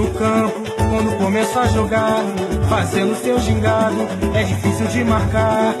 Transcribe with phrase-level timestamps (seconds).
[0.00, 0.60] no campo,
[0.90, 2.22] quando começa a jogar,
[2.68, 4.00] fazendo seu gingado,
[4.34, 5.74] é difícil de marcar.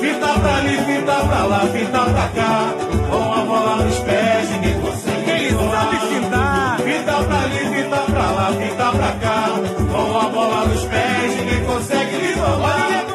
[0.00, 2.74] Fita pra ali, fita pra lá, fita pra cá,
[3.10, 5.30] com a bola nos pés, ninguém consegue.
[5.30, 6.80] Ele sabe fintar.
[6.80, 9.40] Fita pra ali, fita pra lá, fita pra cá,
[9.92, 13.06] com a bola nos pés, ninguém consegue lhe roubar.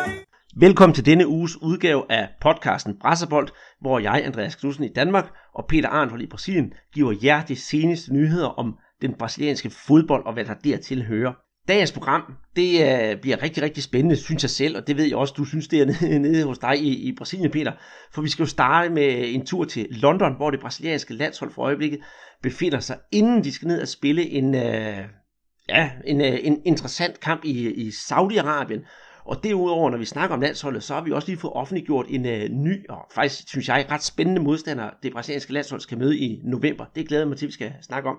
[0.55, 3.47] Velkommen til denne uges udgave af podcasten Brasserbold,
[3.81, 8.13] hvor jeg, Andreas Knudsen i Danmark og Peter Arnhold i Brasilien, giver jer de seneste
[8.13, 11.33] nyheder om den brasilianske fodbold og hvad der dertil hører.
[11.67, 12.21] Dagens program,
[12.55, 15.45] det uh, bliver rigtig, rigtig spændende, synes jeg selv, og det ved jeg også, du
[15.45, 17.71] synes, det er nede, nede hos dig i, i Brasilien, Peter.
[18.13, 21.61] For vi skal jo starte med en tur til London, hvor det brasilianske landshold for
[21.61, 21.99] øjeblikket
[22.43, 24.97] befinder sig, inden de skal ned og spille en, øh,
[25.69, 28.85] ja, en, øh, en interessant kamp i, i Saudi-Arabien.
[29.25, 32.25] Og derudover, når vi snakker om landsholdet, så har vi også lige fået offentliggjort en
[32.25, 36.41] øh, ny, og faktisk synes jeg, ret spændende modstander, det brasilianske landshold skal møde i
[36.43, 36.85] november.
[36.95, 38.17] Det glæder jeg mig til, at vi skal snakke om.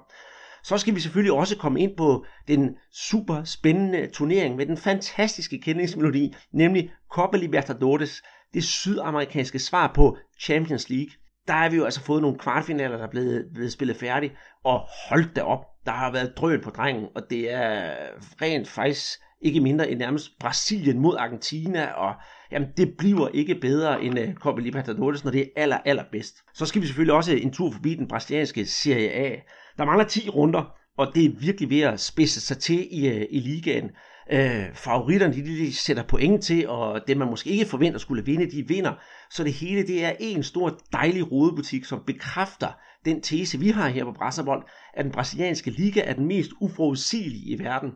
[0.65, 5.61] Så skal vi selvfølgelig også komme ind på den super spændende turnering med den fantastiske
[5.61, 8.23] kendingsmelodi, nemlig Copa Libertadores,
[8.55, 11.11] det sydamerikanske svar på Champions League.
[11.47, 14.81] Der har vi jo altså fået nogle kvartfinaler, der er blevet, blevet spillet færdigt, og
[15.09, 17.95] holdt da op, der har været drøn på drengen, og det er
[18.43, 22.15] rent faktisk ikke mindre end nærmest Brasilien mod Argentina, og
[22.53, 26.37] jamen, det bliver ikke bedre end uh, Copa Libertadores, når det er aller, aller bedst.
[26.55, 29.37] Så skal vi selvfølgelig også en tur forbi den brasilianske Serie A.
[29.77, 33.27] Der mangler 10 runder, og det er virkelig ved at spidse sig til i, øh,
[33.31, 33.91] i ligaen.
[34.33, 38.51] Øh, favoritterne, de, de sætter point til, og det man måske ikke forventer skulle vinde,
[38.51, 38.93] de vinder.
[39.31, 42.69] Så det hele, det er en stor dejlig rodebutik, som bekræfter
[43.05, 44.63] den tese, vi har her på Brasserbold,
[44.95, 47.91] at den brasilianske liga er den mest uforudsigelige i verden.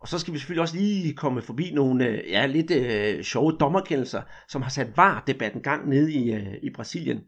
[0.00, 3.56] Og så skal vi selvfølgelig også lige komme forbi nogle øh, ja, lidt øh, sjove
[3.60, 7.20] dommerkendelser, som har sat var-debatten gang nede i, øh, i Brasilien.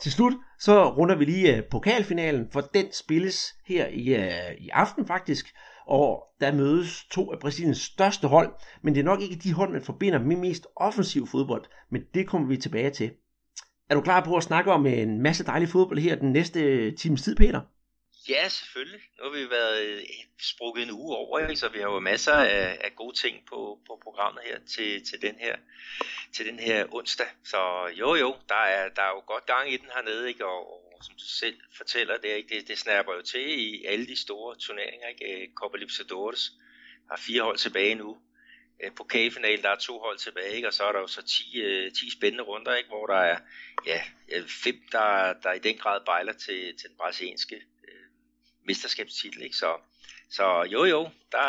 [0.00, 4.68] Til slut så runder vi lige øh, pokalfinalen, for den spilles her i, øh, i
[4.68, 5.54] aften faktisk,
[5.86, 9.72] og der mødes to af Brasiliens største hold, men det er nok ikke de hold,
[9.72, 13.10] man forbinder med mest offensiv fodbold, men det kommer vi tilbage til.
[13.90, 16.96] Er du klar på at snakke om en masse dejlig fodbold her den næste øh,
[16.96, 17.60] times tid, Peter?
[18.28, 19.00] Ja, selvfølgelig.
[19.18, 20.02] Nu har vi været øh,
[20.40, 21.56] sprukket en uge over, ikke?
[21.56, 25.22] så vi har jo masser af, af gode ting på, på programmet her til, til,
[25.22, 25.56] den her
[26.32, 27.26] til den her onsdag.
[27.44, 30.46] Så jo jo, der er, der er jo godt gang i den hernede, ikke?
[30.46, 32.54] Og, og som du selv fortæller, det, ikke?
[32.54, 35.08] det, det snapper jo til i alle de store turneringer.
[35.08, 35.42] Ikke?
[35.42, 36.52] Øh, Copa Libertadores
[37.10, 38.18] har fire hold tilbage nu.
[38.84, 40.68] Øh, på K-finalen, der er to hold tilbage, ikke?
[40.68, 42.88] og så er der jo så 10, 10 spændende runder, ikke?
[42.88, 43.38] hvor der er
[43.86, 44.02] ja,
[44.64, 47.62] fem, der, der i den grad bejler til, til den brasilianske
[48.66, 49.42] mesterskabstitel.
[49.42, 49.56] Ikke?
[49.56, 49.70] Så,
[50.30, 51.46] så jo jo, der,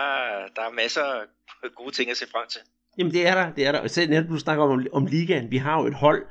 [0.56, 1.03] der er masser
[1.64, 2.62] af gode ting at se frem til.
[2.98, 3.80] Jamen det er der, det er der.
[3.80, 6.25] Og selv netop du snakker om, om ligaen, vi har jo et hold,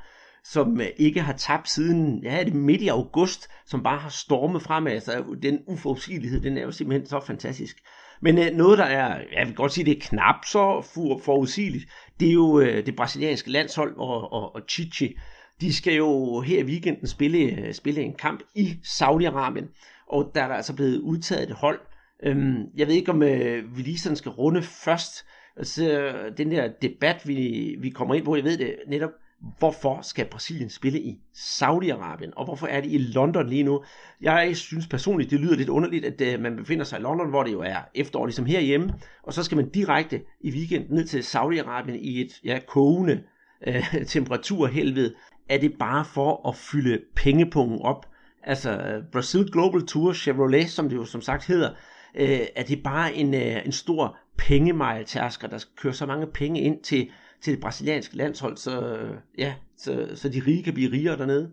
[0.44, 4.62] som øh, ikke har tabt siden, ja, det midt i august, som bare har stormet
[4.62, 4.92] fremad.
[4.92, 7.76] Altså, den uforudsigelighed, den er jo simpelthen så fantastisk.
[8.20, 11.84] Men øh, noget, der er, jeg vil godt sige, det er knap så for, forudsigeligt,
[12.20, 15.16] det er jo øh, det brasilianske landshold og, og, og Chichi.
[15.60, 19.66] De skal jo her i weekenden spille, øh, spille en kamp i Saudi-Arabien
[20.08, 21.80] og der er der altså blevet udtaget et hold.
[22.22, 25.26] Øhm, jeg ved ikke, om øh, vi lige sådan skal runde først,
[25.56, 29.10] altså, den der debat, vi, vi kommer ind på, jeg ved det netop,
[29.58, 33.84] hvorfor skal Brasilien spille i Saudi-Arabien, og hvorfor er det i London lige nu?
[34.20, 37.42] Jeg synes personligt, det lyder lidt underligt, at øh, man befinder sig i London, hvor
[37.42, 41.20] det jo er efterår, ligesom herhjemme, og så skal man direkte i weekend ned til
[41.20, 43.22] Saudi-Arabien i et ja, kogende
[43.66, 45.14] øh, temperaturhelvede.
[45.48, 48.06] Er det bare for at fylde pengepungen op
[48.44, 51.70] altså Brazil Global Tour Chevrolet, som det jo som sagt hedder,
[52.14, 56.82] øh, er det bare en, øh, en stor pengemejltærsker, der kører så mange penge ind
[56.82, 57.12] til,
[57.42, 61.52] til det brasilianske landshold, så, øh, ja, så, så de rige kan blive rigere dernede?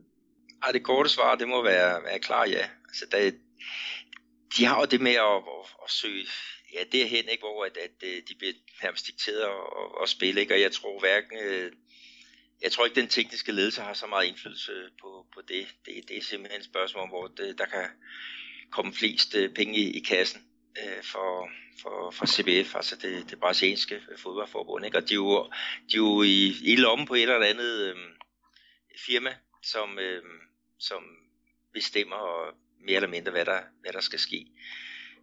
[0.64, 2.66] Ej, det korte svar, det må være, være klar ja.
[2.88, 3.32] Altså, der,
[4.58, 6.26] de har jo det med at, at, at søge
[6.74, 8.54] ja, derhen, ikke, hvor at, at, øh, de bliver
[8.84, 10.54] nærmest dikteret at, at spille, ikke?
[10.54, 11.72] og jeg tror hverken øh,
[12.62, 15.68] jeg tror ikke, den tekniske ledelse har så meget indflydelse på, på det.
[15.86, 16.08] det.
[16.08, 17.88] Det er simpelthen et spørgsmål, hvor det, der kan
[18.72, 20.42] komme flest øh, penge i, i kassen
[20.78, 21.50] øh, for,
[21.82, 24.86] for, for CBF, altså det, det brasilianske fodboldforbund.
[24.86, 24.98] Ikke?
[24.98, 25.44] Og de er, jo,
[25.92, 27.96] de er jo i, i lommen på et eller andet øh,
[29.06, 30.24] firma, som, øh,
[30.80, 31.04] som
[31.74, 32.52] bestemmer
[32.86, 34.48] mere eller mindre, hvad der, hvad der skal ske.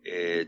[0.07, 0.47] Øh,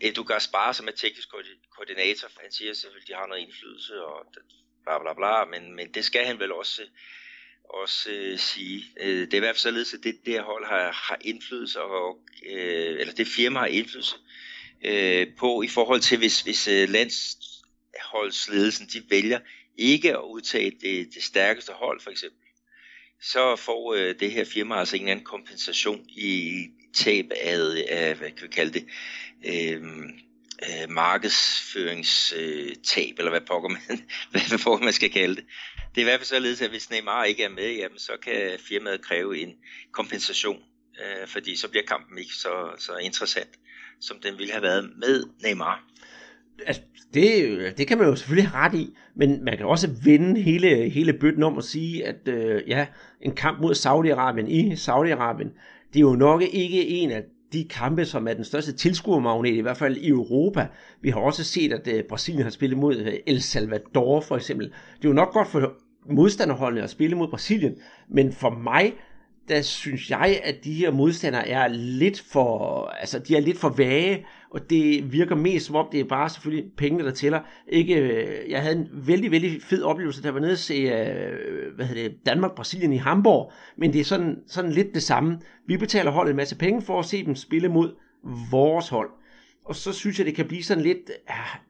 [0.00, 1.28] Edu Gaspar, som er teknisk
[1.70, 4.26] koordinator, han siger selvfølgelig, at de har noget indflydelse, og
[4.86, 6.82] bla bla bla, men, men det skal han vel også,
[7.64, 8.84] også øh, sige.
[9.00, 12.18] Øh, det er i hvert fald således, at det, det hold har, har indflydelse, og,
[12.46, 14.16] øh, eller det firma har indflydelse
[14.84, 19.40] øh, på i forhold til, hvis, hvis øh, landsholdsledelsen de vælger
[19.78, 22.40] ikke at udtage det, det stærkeste hold for eksempel,
[23.22, 27.58] så får øh, det her firma altså en anden kompensation i tab af,
[27.88, 28.88] af hvad kan vi kalde det,
[29.44, 29.82] øh,
[30.62, 33.80] øh, markedsføringstab, øh, eller hvad pokker, man,
[34.30, 35.44] hvad, hvad pokker man skal kalde det.
[35.94, 38.58] Det er i hvert fald således, at hvis Neymar ikke er med, jamen, så kan
[38.68, 39.54] firmaet kræve en
[39.92, 40.62] kompensation,
[41.00, 43.50] øh, fordi så bliver kampen ikke så, så interessant,
[44.00, 45.84] som den ville have været med Neymar.
[46.66, 46.82] Altså,
[47.14, 50.90] det, det kan man jo selvfølgelig have ret i, men man kan også vende hele,
[50.90, 52.86] hele bøtten om og sige, at øh, ja,
[53.20, 55.50] en kamp mod Saudi-Arabien i Saudi-Arabien,
[55.92, 57.22] det er jo nok ikke en af
[57.52, 60.66] de kampe, som er den største tilskuermagnet, i hvert fald i Europa.
[61.00, 64.66] Vi har også set, at øh, Brasilien har spillet mod øh, El Salvador for eksempel.
[64.96, 65.72] Det er jo nok godt for
[66.10, 67.74] modstanderholdene at spille mod Brasilien,
[68.08, 68.92] men for mig,
[69.48, 73.68] der synes jeg, at de her modstandere er lidt for, altså de er lidt for
[73.68, 77.40] vage, og det virker mest som om, det er bare selvfølgelig pengene, der tæller.
[77.68, 81.74] Ikke, øh, jeg havde en vældig, vældig fed oplevelse, der var nede og se øh,
[81.74, 85.40] hvad hedder det, Danmark-Brasilien i Hamburg, men det er sådan, sådan lidt det samme.
[85.66, 87.94] Vi betaler holdet en masse penge for at se dem spille mod
[88.50, 89.10] vores hold.
[89.64, 91.10] Og så synes jeg, det kan blive sådan lidt,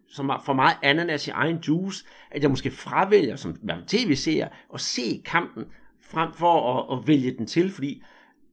[0.09, 3.57] som for meget ananas i egen juice, at jeg måske fravælger som
[3.87, 5.65] tv-seer at se kampen,
[6.01, 8.03] frem for at, at vælge den til, fordi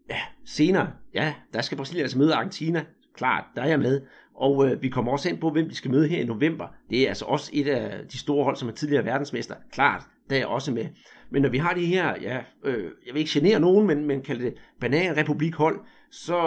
[0.09, 4.01] ja, senere, ja, der skal Brasilien altså møde Argentina, klart, der er jeg med,
[4.35, 6.67] og øh, vi kommer også ind på, hvem vi skal møde her i november.
[6.89, 9.55] Det er altså også et af de store hold, som er tidligere verdensmester.
[9.71, 10.85] Klart, der er også med.
[11.29, 14.21] Men når vi har de her, ja, øh, jeg vil ikke genere nogen, men, men
[14.21, 15.79] kalde det bananrepublikhold,
[16.11, 16.39] så,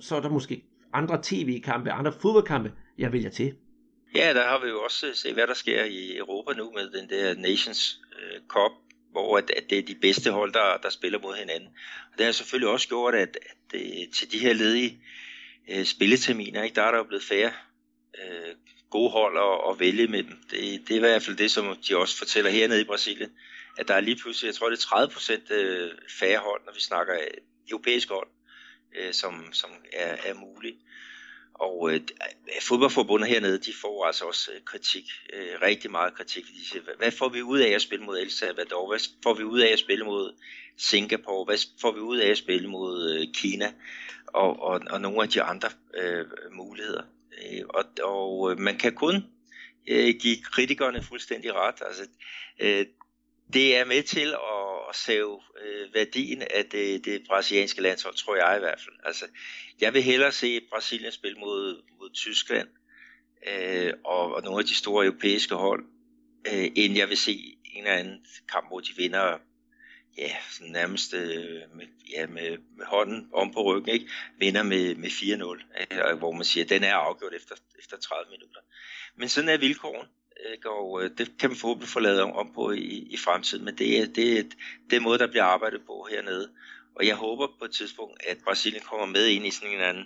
[0.00, 0.62] så er der måske
[0.92, 3.54] andre tv-kampe, andre fodboldkampe, jeg vælger til.
[4.14, 7.08] Ja, der har vi jo også set, hvad der sker i Europa nu med den
[7.10, 8.72] der Nations øh, Cup,
[9.12, 11.68] hvor at, at det er de bedste hold, der, der spiller mod hinanden.
[12.12, 13.38] Og det har selvfølgelig også gjort, at,
[13.72, 15.00] at, at til de her ledige
[15.70, 16.74] øh, spilleterminer, ikke?
[16.74, 17.52] der er der jo blevet færre
[18.18, 18.54] øh,
[18.90, 20.42] gode hold at, at vælge med dem.
[20.50, 23.30] Det, det er i hvert fald det, som de også fortæller hernede i Brasilien,
[23.78, 25.90] at der er lige pludselig, jeg tror det er 30 procent øh,
[26.20, 27.14] færre hold, når vi snakker
[27.70, 28.28] europæiske hold,
[28.96, 30.76] øh, som, som er, er muligt.
[31.60, 36.44] Og øh, øh, fodboldforbundet hernede, de får altså også øh, kritik, øh, rigtig meget kritik.
[36.44, 38.88] De siger, hvad får vi ud af at spille mod El Salvador?
[38.88, 40.34] Hvad får vi ud af at spille mod
[40.76, 41.44] Singapore?
[41.44, 43.72] Hvad får vi ud af at spille mod øh, Kina?
[44.26, 47.02] Og, og, og nogle af de andre øh, muligheder.
[47.42, 49.24] Øh, og og øh, man kan kun
[49.86, 51.82] øh, give kritikerne fuldstændig ret.
[51.86, 52.06] Altså,
[52.60, 52.86] øh,
[53.52, 58.36] det er med til at, at save øh, værdien af det, det brasilianske landshold, tror
[58.36, 58.96] jeg i hvert fald.
[59.04, 59.24] Altså,
[59.80, 62.68] jeg vil hellere se Brasilien spille mod, mod Tyskland
[63.46, 65.84] øh, og, og nogle af de store europæiske hold,
[66.52, 69.38] øh, end jeg vil se en eller anden kamp, hvor de vinder
[70.18, 74.10] ja, sådan nærmest øh, med, ja, med, med hånden om på ryggen, ikke?
[74.38, 78.30] vinder med, med 4-0, øh, hvor man siger, at den er afgjort efter, efter 30
[78.30, 78.60] minutter.
[79.16, 80.06] Men sådan er vilkåren.
[80.52, 80.70] Ikke?
[80.70, 83.78] Og øh, det kan man forhåbentlig få lavet om, om på i, i fremtiden, men
[83.78, 84.42] det er, det, er,
[84.90, 86.50] det er måde, der bliver arbejdet på hernede.
[86.94, 90.04] Og jeg håber på et tidspunkt, at Brasilien kommer med ind i sådan en anden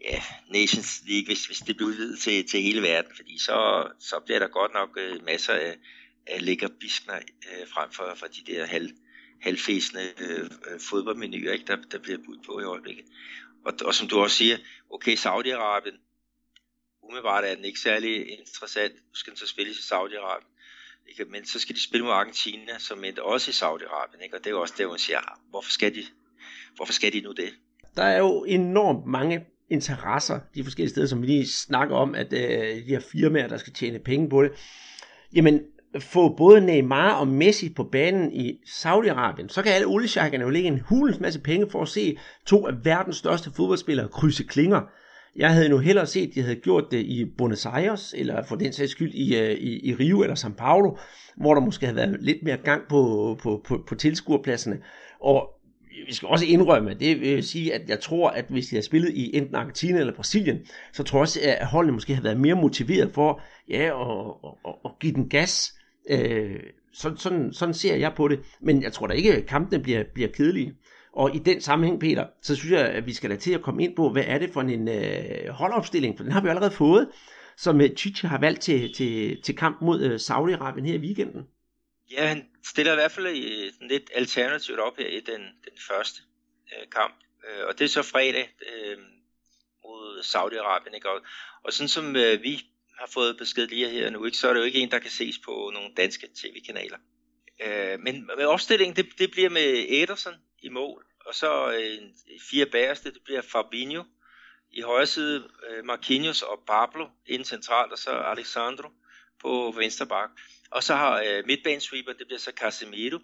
[0.00, 4.20] ja, Nations League, hvis, hvis det bliver udvidet til, til hele verden, fordi så, så
[4.24, 5.76] bliver der godt nok øh, masser af,
[6.26, 8.90] af lækker biskner øh, frem for, for de der halv,
[9.40, 13.04] halvfæsende øh, øh fodboldmenuer, ikke, der, der bliver budt på i øjeblikket.
[13.64, 14.56] Og, og som du også siger,
[14.90, 16.09] okay, Saudi-Arabien,
[17.10, 18.94] umiddelbart er den ikke særlig interessant.
[18.94, 20.50] Nu skal den så spille i Saudi-Arabien.
[21.08, 21.24] Ikke?
[21.24, 24.22] Men så skal de spille mod Argentina, som endte også i Saudi-Arabien.
[24.24, 24.36] Ikke?
[24.36, 26.02] Og det er jo også der, man siger, ah, hvorfor skal, de,
[26.76, 27.50] hvorfor skal de nu det?
[27.96, 32.32] Der er jo enormt mange interesser de forskellige steder, som vi lige snakker om, at
[32.32, 34.52] øh, de her firmaer, der skal tjene penge på det.
[35.34, 35.60] Jamen,
[35.98, 40.68] få både Neymar og Messi på banen i Saudi-Arabien, så kan alle oliesjakkerne jo lægge
[40.68, 44.80] en hulens masse penge for at se to af verdens største fodboldspillere krydse klinger.
[45.36, 48.56] Jeg havde nu hellere set, at de havde gjort det i Buenos Aires, eller for
[48.56, 50.96] den sags skyld i, øh, i, i Rio eller São Paulo,
[51.36, 54.78] hvor der måske havde været lidt mere gang på, på, på, på tilskuerpladserne.
[55.20, 55.48] Og
[56.06, 59.10] vi skal også indrømme, det vil sige, at jeg tror, at hvis de havde spillet
[59.14, 60.58] i enten Argentina eller Brasilien,
[60.92, 64.34] så tror jeg også, at holdene måske havde været mere motiveret for ja, at,
[64.68, 65.74] at, at give den gas.
[66.10, 66.60] Øh,
[66.92, 68.40] sådan, sådan, sådan ser jeg på det.
[68.60, 70.72] Men jeg tror da ikke, at kampene bliver, bliver kedelige.
[71.12, 73.84] Og i den sammenhæng, Peter, så synes jeg, at vi skal da til at komme
[73.84, 77.08] ind på, hvad er det for en øh, holdopstilling, for den har vi allerede fået,
[77.56, 81.46] som øh, Chichi har valgt til, til, til kamp mod øh, Saudi-Arabien her i weekenden.
[82.10, 86.22] Ja, han stiller i hvert fald i, lidt alternativt op her i den, den første
[86.72, 87.14] øh, kamp.
[87.48, 88.98] Øh, og det er så fredag øh,
[89.84, 90.94] mod Saudi-Arabien.
[90.94, 91.10] Ikke?
[91.10, 91.20] Og,
[91.64, 92.60] og sådan som øh, vi
[92.98, 95.10] har fået besked lige her nu, ikke, så er det jo ikke en, der kan
[95.10, 96.98] ses på nogle danske tv-kanaler.
[97.66, 102.08] Øh, men med opstillingen, det, det bliver med Ederson i mål, og så øh,
[102.50, 104.04] fire bagerste, det bliver Fabinho,
[104.72, 108.88] i højre side øh, Marquinhos og Pablo ind centralt, og så Alexandro
[109.40, 110.30] på venstre bak.
[110.70, 113.18] Og så har øh, midtbanesweeper, det bliver så Casemiro,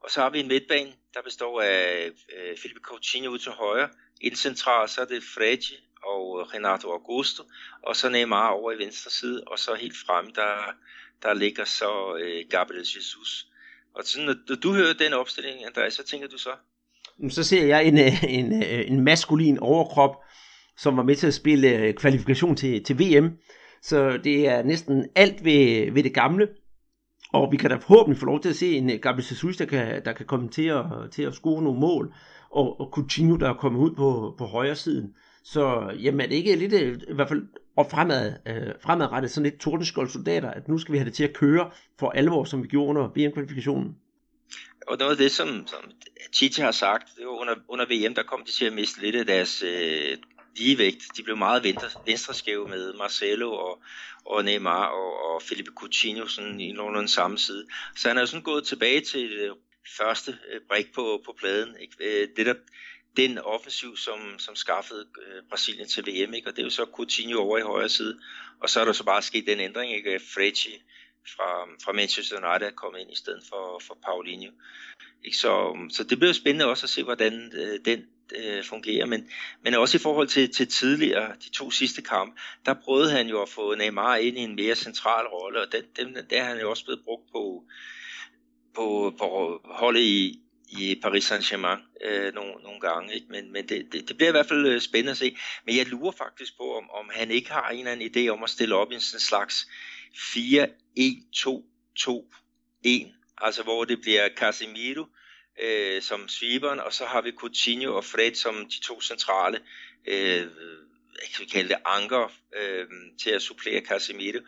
[0.00, 3.88] og så har vi en midtbane, der består af øh, Felipe Coutinho ud til højre,
[4.20, 7.44] ind centralt, så er det Frege og Renato Augusto,
[7.82, 10.74] og så Neymar over i venstre side, og så helt frem, der,
[11.22, 13.46] der ligger så øh, Gabriel Jesus.
[13.94, 16.56] Og sådan, når du hører den opstilling, Andreas, så tænker du så?
[17.30, 20.16] Så ser jeg en, øh, en, øh, en maskulin overkrop,
[20.76, 23.30] som var med til at spille øh, kvalifikation til, til VM.
[23.82, 26.48] Så det er næsten alt ved, ved det gamle.
[27.32, 30.04] Og vi kan da forhåbentlig få lov til at se en Gabriel Jesus, der kan,
[30.04, 32.14] der kan komme til at, til at score nogle mål.
[32.50, 35.14] Og, og Coutinho, der er kommet ud på, på højre siden.
[35.44, 36.72] Så jamen, er det ikke lidt,
[37.08, 37.42] i hvert fald
[37.76, 41.24] og fremad, øh, fremadrettet sådan lidt tordenskold soldater, at nu skal vi have det til
[41.24, 43.96] at køre for alvor, som vi gjorde under VM-kvalifikationen?
[44.86, 45.92] Og noget af det, som, som
[46.32, 49.16] Chichi har sagt, det var under, under VM, der kom de til at miste lidt
[49.16, 50.18] af deres øh,
[50.56, 51.04] ligevægt.
[51.16, 53.82] De blev meget venstre, venstreskæve med Marcelo og,
[54.24, 57.66] og Neymar og, og Felipe Coutinho sådan i nogenlunde samme side.
[57.96, 59.52] Så han er jo sådan gået tilbage til det
[59.96, 61.76] første øh, brik på, på pladen.
[61.80, 61.94] Ikke?
[62.00, 62.54] Øh, det, der,
[63.16, 65.06] den offensiv, som, som skaffede
[65.48, 66.48] Brasilien til VM, ikke?
[66.48, 68.20] og det er jo så Coutinho over i højre side,
[68.60, 70.20] og så er der så bare sket den ændring, ikke?
[70.20, 70.82] Frecci
[71.36, 74.50] fra, fra Manchester United er kommet ind i stedet for, for Paulinho.
[75.24, 75.36] Ikke?
[75.36, 78.06] Så, så det bliver spændende også at se, hvordan øh, den
[78.36, 79.30] øh, fungerer, men,
[79.64, 83.42] men også i forhold til, til tidligere, de to sidste kampe, der prøvede han jo
[83.42, 86.60] at få Neymar ind i en mere central rolle, og den, den, der er han
[86.60, 87.64] jo også blevet brugt på,
[88.74, 93.26] på, på holdet i, i Paris Saint-Germain øh, nogle, nogle gange, ikke?
[93.30, 95.36] men, men det, det, det bliver i hvert fald øh, spændende at se.
[95.66, 98.42] Men jeg lurer faktisk på, om, om han ikke har en eller anden idé om
[98.42, 99.68] at stille op i sådan en slags
[100.32, 102.88] 4 E 1-2-2-1,
[103.38, 105.06] altså hvor det bliver Casemiro
[105.62, 109.60] øh, som sweeperen, og så har vi Coutinho og Fred som de to centrale
[110.06, 110.46] øh,
[111.22, 112.86] jeg kan vi kalde det anker øh,
[113.22, 114.38] til at supplere Casemiro.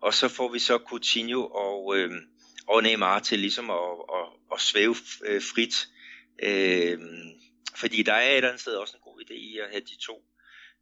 [0.00, 2.10] Og så får vi så Coutinho og, øh,
[2.66, 5.88] og Neymar til ligesom at, at, at svæve øh, frit.
[6.42, 6.98] Øh,
[7.76, 9.96] fordi der er et eller andet sted også en god idé i at have de
[9.96, 10.24] to,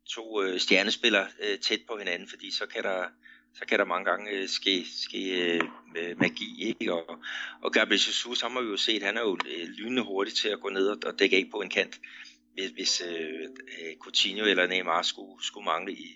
[0.09, 3.09] to øh, stjernespillere øh, tæt på hinanden, fordi så kan der
[3.59, 5.53] så kan der mange gange øh, ske, ske
[5.97, 6.63] øh, magi.
[6.69, 6.95] Ikke?
[6.95, 7.19] Og,
[7.63, 10.61] og Gabriel Jesus har man jo set, han er jo øh, lynende hurtigt til at
[10.61, 12.01] gå ned og, og dække af på en kant,
[12.55, 13.43] hvis, hvis øh,
[13.79, 16.07] øh Coutinho eller Neymar skulle, skulle mangle i,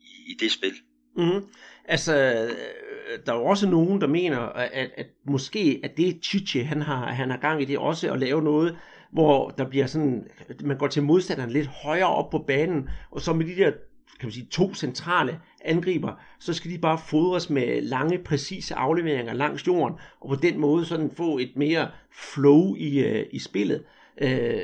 [0.00, 0.74] i, i det spil.
[1.16, 1.46] Mm-hmm.
[1.84, 6.64] Altså, øh, der er jo også nogen, der mener, at, at måske at det Chiche,
[6.64, 8.78] han har, han har gang i det også at lave noget,
[9.12, 10.30] hvor der bliver sådan,
[10.60, 13.72] man går til modstanderen lidt højere op på banen, og så med de der
[14.20, 19.32] kan man sige, to centrale angriber, så skal de bare fodres med lange, præcise afleveringer
[19.32, 21.88] langs jorden, og på den måde sådan få et mere
[22.34, 23.82] flow i, øh, i spillet.
[24.20, 24.60] Øh,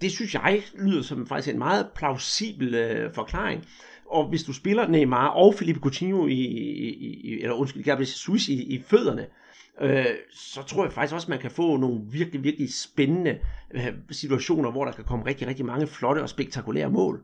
[0.00, 3.64] det synes jeg lyder som faktisk en meget plausibel øh, forklaring.
[4.06, 6.88] Og hvis du spiller Neymar og Felipe Coutinho i, i,
[7.24, 9.26] i eller undskyld, Gabriel Jesus i, i fødderne,
[9.80, 13.38] øh, så tror jeg faktisk også, at man kan få nogle virkelig, virkelig spændende
[13.74, 17.22] øh, situationer, hvor der kan komme rigtig, rigtig mange flotte og spektakulære mål.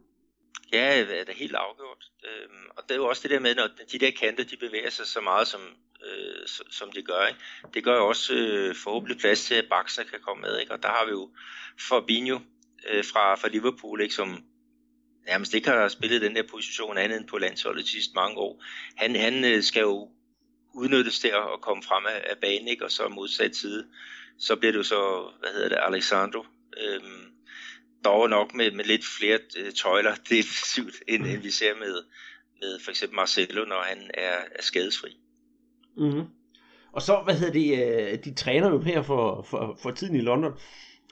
[0.72, 2.04] Ja, det er helt afgjort.
[2.24, 4.90] Øhm, og det er jo også det der med, når de der kanter, de bevæger
[4.90, 5.60] sig så meget, som,
[6.04, 7.26] øh, som de gør.
[7.26, 7.40] Ikke?
[7.74, 10.58] Det gør jo også øh, forhåbentlig plads til, at Baxter kan komme med.
[10.60, 10.72] Ikke?
[10.72, 11.30] Og der har vi jo
[11.78, 12.40] Fabinho
[12.90, 14.14] øh, fra, fra Liverpool, ikke?
[14.14, 14.44] som
[15.26, 18.64] nærmest ikke har spillet den der position andet end på landsholdet de sidste mange år.
[18.96, 20.10] Han, han øh, skal jo
[20.74, 22.84] udnyttes til at komme frem af, af banen, ikke?
[22.84, 23.86] og så modsat side,
[24.38, 27.31] så bliver det jo så, hvad hedder det, Alexandro, øhm,
[28.04, 31.94] dog nok med, med lidt flere øh, tøjler defensivt, end, end vi ser med,
[32.60, 35.16] med for eksempel Marcelo, når han er, er skadesfri.
[35.96, 36.24] Mm-hmm.
[36.92, 40.20] Og så, hvad hedder det, øh, de træner jo her for, for, for tiden i
[40.20, 40.52] London,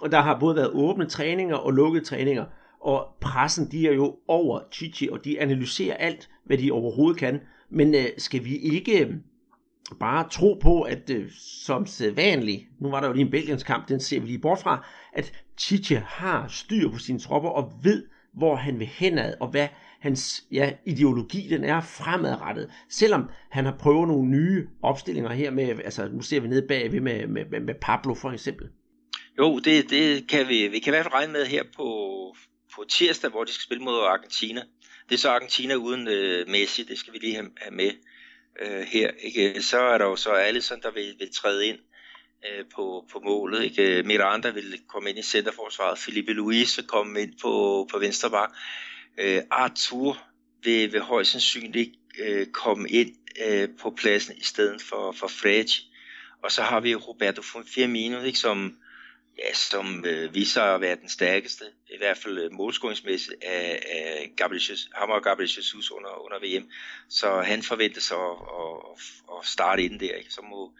[0.01, 2.45] og der har både været åbne træninger og lukkede træninger,
[2.81, 7.41] og pressen, de er jo over Chichi, og de analyserer alt, hvad de overhovedet kan.
[7.71, 9.15] Men øh, skal vi ikke øh,
[9.95, 13.89] bare tro på, at øh, som sædvanligt, nu var der jo lige en Belgiens kamp,
[13.89, 18.07] den ser vi lige bort fra, at Chiche har styr på sine tropper og ved,
[18.35, 19.69] hvor han vil henad, og hvad
[20.01, 22.71] hans ja, ideologi den er fremadrettet.
[22.89, 27.01] Selvom han har prøvet nogle nye opstillinger her med, altså nu ser vi ned bagved
[27.01, 28.69] med, med, med, med Pablo for eksempel.
[29.39, 31.87] Jo, det, det kan vi, vi kan i hvert fald regne med her på,
[32.75, 34.63] på tirsdag, hvor de skal spille mod Argentina.
[35.09, 37.91] Det er så Argentina uden øh, Messi, det skal vi lige have, have med
[38.61, 39.11] øh, her.
[39.21, 39.63] Ikke?
[39.63, 41.79] Så er der jo så Alisson, der vil, vil træde ind
[42.49, 43.65] øh, på, på målet.
[43.65, 43.99] Ikke?
[43.99, 45.99] Øh, Miranda vil komme ind i centerforsvaret.
[45.99, 48.51] Felipe Luis vil komme ind på, på venstre bak.
[49.19, 50.19] Øh, Arthur
[50.63, 53.15] vil, vil højst sandsynligt øh, komme ind
[53.47, 55.65] øh, på pladsen i stedet for, for Fred.
[56.43, 58.77] Og så har vi Roberto Firmino, ikke, som
[59.45, 64.33] ja, som øh, viser at være den stærkeste, i hvert fald øh, målscoringsmæssigt, af, af
[64.37, 66.71] Gabriel Jesus, ham og Gabriel Jesus under, under VM.
[67.09, 70.33] Så han forventes at, at, at starte ind der, ikke?
[70.33, 70.73] så må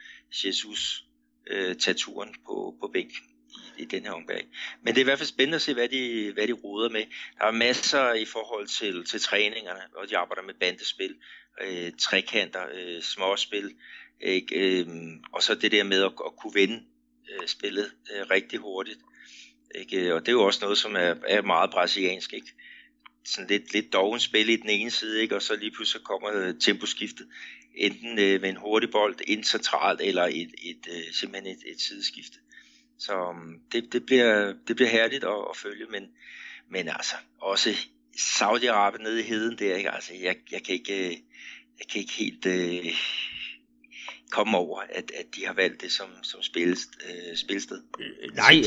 [0.45, 1.05] Jesus
[1.47, 3.11] øh, tage turen på, på bænk.
[3.11, 4.43] i, i den her omgang.
[4.83, 7.05] Men det er i hvert fald spændende at se, hvad de, hvad de roder med.
[7.39, 11.15] Der er masser i forhold til, til træningerne, hvor de arbejder med bandespil,
[11.61, 13.75] øh, trekanter, øh, småspil,
[14.21, 14.81] ikke?
[14.81, 14.87] Øh,
[15.33, 16.85] og så det der med at, at kunne vende
[17.31, 18.99] øh, spillet øh, rigtig hurtigt.
[19.75, 20.15] Ikke?
[20.15, 22.33] Og det er jo også noget, som er, er meget brasiliansk.
[22.33, 22.53] Ikke?
[23.25, 25.37] Sådan lidt, lidt doven spil i den ene side, ikke?
[25.37, 27.29] og så lige pludselig kommer øh, temposkiftet.
[27.75, 31.81] Enten øh, med en hurtig bold ind centralt, eller et, et, øh, simpelthen et, et
[31.81, 32.39] sideskifte.
[32.99, 36.09] Så um, det, det, bliver, det bliver herligt at, at følge, men,
[36.71, 37.71] men altså også
[38.17, 39.91] Saudi-Arabien nede i heden der, ikke?
[39.91, 41.17] Altså, jeg, jeg, kan ikke, øh,
[41.79, 42.95] jeg kan ikke helt øh,
[44.31, 47.79] komme over, at, at de har valgt det som, som spilles, øh, spilsted.
[48.01, 48.63] Øh, nej,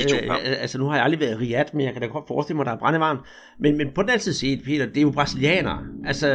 [0.46, 2.56] øh, altså nu har jeg aldrig været i Riyadh, men jeg kan da godt forestille
[2.56, 3.22] mig, at der er brændevarmt.
[3.60, 5.88] Men, men på den anden side set, Peter, det er jo brasilianere.
[6.06, 6.28] Altså,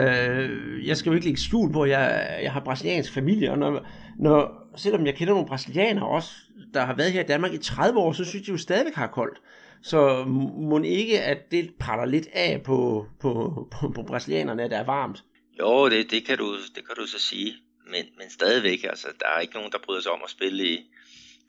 [0.84, 3.86] jeg skal jo ikke lægge skjul på, at jeg, jeg har brasiliansk familie, og når,
[4.18, 6.30] når, selvom jeg kender nogle brasilianere også,
[6.74, 9.06] der har været her i Danmark i 30 år, så synes de jo stadigvæk har
[9.06, 9.38] koldt.
[9.82, 10.24] Så
[10.58, 13.30] må ikke, at det paller lidt af på, på,
[13.70, 15.24] på, på brasilianerne, at det er varmt?
[15.60, 17.52] Jo, det, det, kan du, det kan du så sige.
[17.90, 20.90] Men, men stadigvæk, altså, der er ikke nogen, der bryder sig om at spille i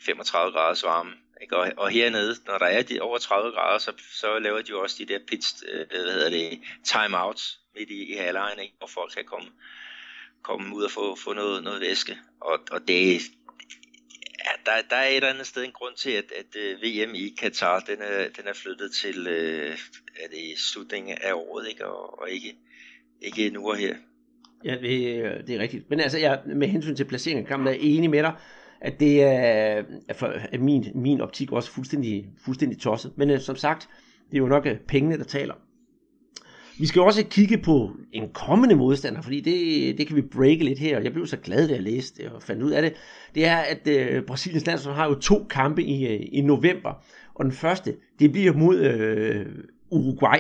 [0.06, 1.12] 35 graders varme.
[1.42, 1.58] Ikke?
[1.58, 4.82] Og, og hernede, når der er de over 30 grader, så, så laver de jo
[4.82, 8.76] også de der pitch, øh, hvad hedder det, timeouts midt i, i halvlejen, ikke?
[8.78, 9.50] hvor folk kan komme,
[10.42, 12.18] komme ud og få, få noget, noget væske.
[12.42, 13.22] Og, og det,
[14.46, 17.16] ja, der, der er et eller andet sted en grund til, at, at øh, VM
[17.16, 19.78] i Katar, den er, den er flyttet til øh,
[20.20, 21.86] er det slutningen af året, ikke?
[21.86, 22.56] Og, og ikke,
[23.22, 23.96] ikke nu og her.
[24.66, 25.90] Ja, det, øh, det er rigtigt.
[25.90, 28.34] Men altså, jeg, med hensyn til placeringen af kampen, er jeg enig med dig,
[28.82, 33.12] at det er, for at min, min optik også fuldstændig, fuldstændig tosset.
[33.16, 33.90] Men uh, som sagt,
[34.32, 35.54] det er jo nok øh, pengene, der taler.
[36.80, 40.80] Vi skal også kigge på en kommende modstander, fordi det, det kan vi breake lidt
[40.80, 42.94] her, og jeg blev så glad, da jeg læste det og fandt ud af det.
[43.36, 47.04] Det er, at uh, Brasiliens landshold har jo to kampe i, uh, i november,
[47.36, 50.38] og den første, det bliver mod uh, Uruguay,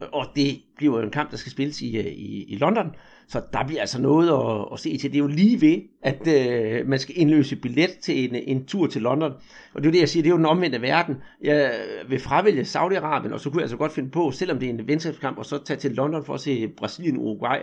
[0.00, 2.86] og det bliver jo en kamp, der skal spilles i, øh, i, i London.
[3.28, 5.10] Så der bliver altså noget at, at se til.
[5.10, 8.86] Det er jo lige ved, at øh, man skal indløse billet til en, en tur
[8.86, 9.32] til London.
[9.74, 11.16] Og det er jo det, jeg siger, det er jo den omvendte verden.
[11.42, 11.74] Jeg
[12.08, 14.88] vil fravælge Saudi-Arabien, og så kunne jeg altså godt finde på, selvom det er en
[14.88, 17.62] venskabskamp, og så tage til London for at se Brasilien-Uruguay.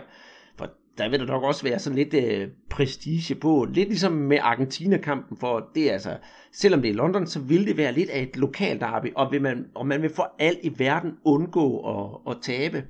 [0.98, 3.64] Der vil der nok også være sådan lidt øh, prestige på.
[3.64, 6.16] Lidt ligesom med Argentina-kampen, for det er altså,
[6.52, 9.42] selvom det er London, så vil det være lidt af et lokalt derby, og, vil
[9.42, 12.84] man, og man vil for alt i verden undgå at, at tabe.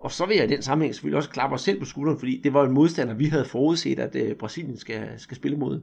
[0.00, 2.40] Og så vil jeg i den sammenhæng selvfølgelig også klappe os selv på skulderen, fordi
[2.44, 5.80] det var en modstander, vi havde forudset, at øh, Brasilien skal, skal spille mod.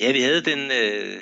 [0.00, 1.20] Ja, vi havde den, øh,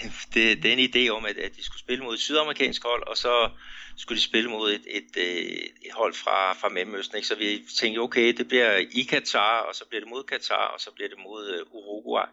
[0.34, 3.50] det, den idé om, at, at de skulle spille mod et sydamerikansk hold, og så
[3.96, 7.16] skulle de spille mod et, et, øh, et hold fra, fra Mellemøsten.
[7.16, 7.28] Ikke?
[7.28, 10.80] Så vi tænkte, okay, det bliver i Katar, og så bliver det mod Katar, og
[10.80, 12.26] så bliver det mod uh, Uruguay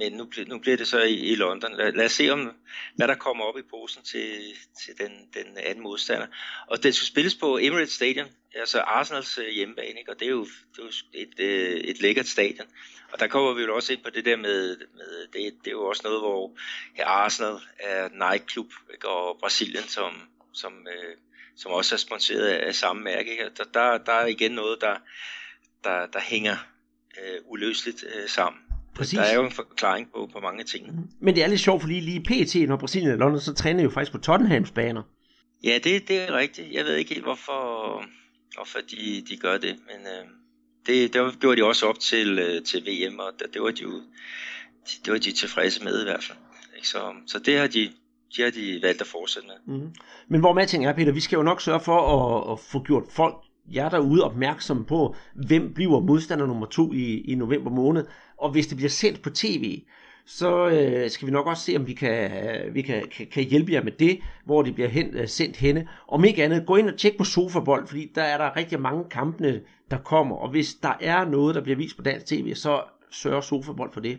[0.00, 1.76] men nu, nu bliver det så i, i London.
[1.76, 2.52] Lad, lad os se, om,
[2.96, 4.40] hvad der kommer op i posen til,
[4.84, 6.26] til den, den anden modstander.
[6.66, 10.12] Og den skal spilles på Emirates Stadium, altså Arsenals øh, hjemmebane, ikke?
[10.12, 12.66] og det er jo, det er jo et, øh, et lækkert stadion.
[13.12, 15.70] Og der kommer vi jo også ind på det der med, med det, det er
[15.70, 16.58] jo også noget, hvor
[16.98, 19.08] ja, Arsenal er nightclub, ikke?
[19.08, 20.12] og Brasilien, som,
[20.52, 21.16] som, øh,
[21.56, 23.30] som også er sponsoreret af samme mærke.
[23.30, 23.50] Ikke?
[23.56, 24.96] Der, der, der er igen noget, der,
[25.84, 26.56] der, der hænger
[27.22, 28.69] øh, uløseligt øh, sammen.
[29.00, 29.16] Præcis.
[29.18, 30.86] Der er jo en forklaring på, på mange ting.
[30.86, 31.08] Mhm.
[31.20, 33.90] Men det er lidt sjovt, fordi lige PT, når Brasilien er London, så træner jo
[33.90, 35.02] faktisk på Tottenhams baner.
[35.64, 36.72] Ja, det, det er rigtigt.
[36.72, 37.60] Jeg ved ikke helt, hvorfor,
[38.56, 40.26] hvorfor de, de gør det, men øh,
[40.86, 43.82] det, det gjorde de også op til, øh, til VM, og det, det var de
[43.82, 44.02] jo
[45.04, 46.38] det var de tilfredse med i hvert fald.
[46.76, 46.88] Ikke?
[46.88, 47.92] Så, så det har de,
[48.36, 49.76] de har de valgt at fortsætte med.
[49.76, 49.94] Mm.
[50.28, 53.04] Men hvor man tænker, Peter, vi skal jo nok sørge for at, at få gjort
[53.10, 53.34] folk
[53.74, 58.04] jer derude opmærksom på, hvem bliver modstander nummer to i, i november måned.
[58.38, 59.82] Og hvis det bliver sendt på tv,
[60.26, 63.44] så øh, skal vi nok også se, om vi kan, øh, vi kan, kan, kan
[63.44, 65.88] hjælpe jer med det, hvor det bliver hen, øh, sendt henne.
[66.08, 69.04] Om ikke andet, gå ind og tjek på Sofabold, fordi der er der rigtig mange
[69.10, 70.36] kampene, der kommer.
[70.36, 74.00] Og hvis der er noget, der bliver vist på dansk tv, så sørger Sofabold for
[74.00, 74.18] det.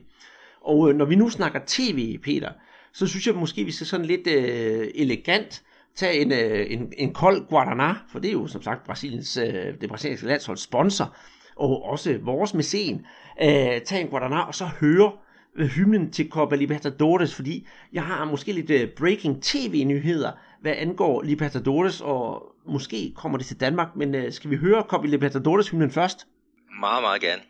[0.61, 2.49] Og øh, når vi nu snakker tv, Peter,
[2.93, 5.63] så synes jeg måske, vi skal sådan lidt øh, elegant
[5.95, 9.81] tage en, øh, en, en kold Guaraná, for det er jo som sagt Brasiliens, øh,
[9.81, 11.15] det brasilianske landsholds sponsor,
[11.55, 13.05] og også vores mæcen,
[13.41, 15.11] øh, tag en Guaraná og så høre
[15.55, 22.01] øh, hymnen til Copa Libertadores, fordi jeg har måske lidt breaking tv-nyheder, hvad angår Libertadores,
[22.01, 26.27] og måske kommer det til Danmark, men skal vi høre Copa Libertadores hymnen først?
[26.79, 27.41] Meget, meget gerne.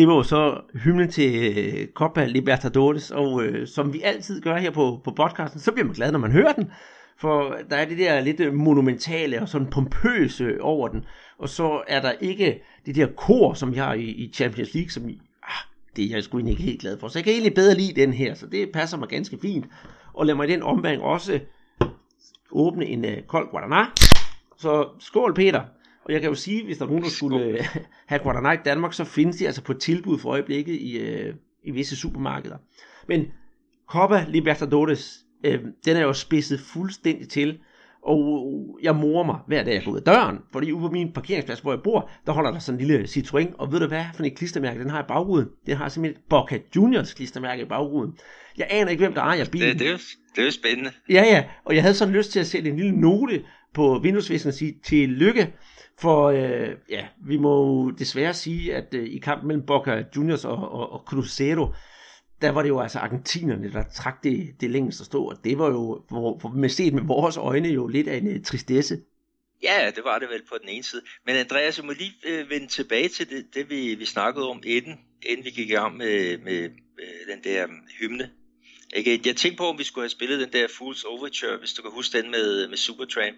[0.00, 4.56] Det var jo så hymnen til øh, Copa Libertadores, og øh, som vi altid gør
[4.56, 6.70] her på, på podcasten, så bliver man glad, når man hører den,
[7.18, 11.04] for der er det der lidt øh, monumentale og sådan pompøse over den,
[11.38, 14.90] og så er der ikke det der kor, som vi har i, i Champions League,
[14.90, 15.04] som
[15.42, 15.64] ah,
[15.96, 17.08] det er jeg sgu ikke helt glad for.
[17.08, 19.66] Så jeg kan egentlig bedre lide den her, så det passer mig ganske fint.
[20.14, 21.40] Og lad mig i den omgang også
[22.52, 23.90] åbne en øh, kold Guaraná.
[24.58, 25.62] Så skål Peter.
[26.04, 27.66] Og jeg kan jo sige, hvis der er nogen, der skulle uh,
[28.06, 31.34] have Guaraná i Danmark, så findes de altså på tilbud for øjeblikket i, uh,
[31.64, 32.56] i visse supermarkeder.
[33.08, 33.26] Men
[33.88, 37.58] Copa Libertadores, uh, den er jo spidset fuldstændig til.
[38.02, 41.12] Og jeg morer mig hver dag, jeg går ud af døren, fordi ude på min
[41.12, 44.04] parkeringsplads, hvor jeg bor, der holder der sådan en lille Citroën, og ved du hvad
[44.14, 45.48] for et klistermærke, den har i bagruden?
[45.66, 48.12] Den har simpelthen Boca Juniors klistermærke i bagruden.
[48.58, 49.68] Jeg aner ikke, hvem der ejer bilen.
[49.68, 49.98] Det, det, er, jo,
[50.36, 50.90] det er jo spændende.
[51.10, 53.42] Ja, ja, og jeg havde sådan lyst til at sætte en lille note
[53.74, 55.52] på vinduesvæsen og sige til lykke,
[56.00, 60.72] for øh, ja, vi må desværre sige, at øh, i kampen mellem Boca Juniors og,
[60.72, 61.74] og, og Cruzeiro,
[62.40, 65.58] der var det jo altså argentinerne, der trak det, det længst at stå, og det
[65.58, 69.00] var jo for, for, med set med vores øjne jo lidt af en uh, tristesse.
[69.62, 71.02] Ja, det var det vel på den ene side.
[71.26, 74.62] Men Andreas, jeg må lige øh, vende tilbage til det, det vi, vi snakkede om,
[74.66, 76.60] inden, inden vi gik i gang med, med,
[76.98, 78.30] med den der mm, hymne.
[78.96, 79.20] Ikke?
[79.26, 81.90] Jeg tænkte på, om vi skulle have spillet den der Fools Overture, hvis du kan
[81.90, 83.36] huske den med, med Supertramp.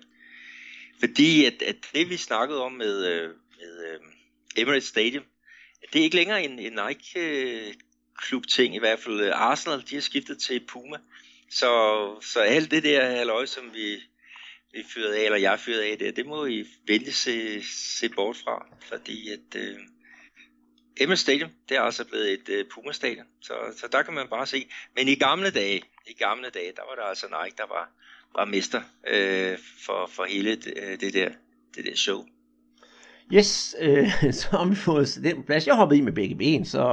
[1.00, 4.00] Fordi at, at det, vi snakkede om med, øh, med øh,
[4.56, 5.24] Emirates Stadium,
[5.92, 7.74] det er ikke længere en, en Nike
[8.16, 10.98] klubting, i hvert fald øh, Arsenal, de har skiftet til Puma.
[11.50, 11.70] Så,
[12.20, 13.94] så alt det der halløj, som vi,
[14.72, 17.62] vi fyrede af, eller jeg fyrede af det, det må I vente se,
[17.98, 19.78] se bort fra, fordi at øh,
[20.96, 24.46] Emirates Stadium, det er altså blevet et øh, Puma-stadion, så, så der kan man bare
[24.46, 24.68] se.
[24.96, 27.90] Men i gamle dage, i gamle dage, der var der altså Nike, der var,
[28.34, 31.28] var mester øh, for, for hele det, øh, det, der,
[31.76, 32.24] det der show.
[33.34, 34.08] Yes, øh,
[34.40, 35.66] så har vi fået den på plads.
[35.66, 36.84] Jeg hoppede i med begge ben, så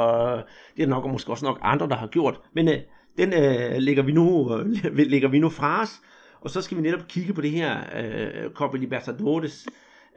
[0.77, 2.41] det er nok og måske også nok andre, der har gjort.
[2.53, 2.79] Men øh,
[3.17, 6.01] den øh, lægger, vi nu, øh, lægger vi nu fra os,
[6.41, 9.67] og så skal vi netop kigge på det her øh, Copa Libertadores.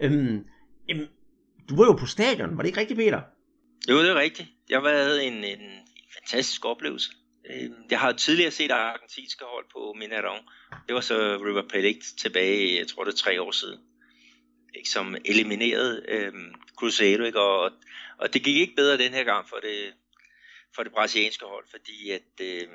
[0.01, 0.45] Øhm,
[0.91, 1.07] øhm,
[1.69, 3.21] du var jo på stadion, var det ikke rigtigt, Peter?
[3.91, 4.49] Jo, det er rigtigt.
[4.71, 5.61] Jeg havde en, en
[6.19, 7.11] fantastisk oplevelse.
[7.51, 10.49] Øhm, jeg har tidligere set argentinske hold på Minaron.
[10.87, 13.81] Det var så River Plate tilbage, jeg tror det er tre år siden
[14.75, 16.33] ikke, som eliminerede øh,
[16.77, 17.41] Cruzeiro, ikke?
[17.41, 17.73] Og,
[18.19, 19.95] og det gik ikke bedre den her gang for det,
[20.75, 22.69] for det brasilianske hold, fordi at, øh,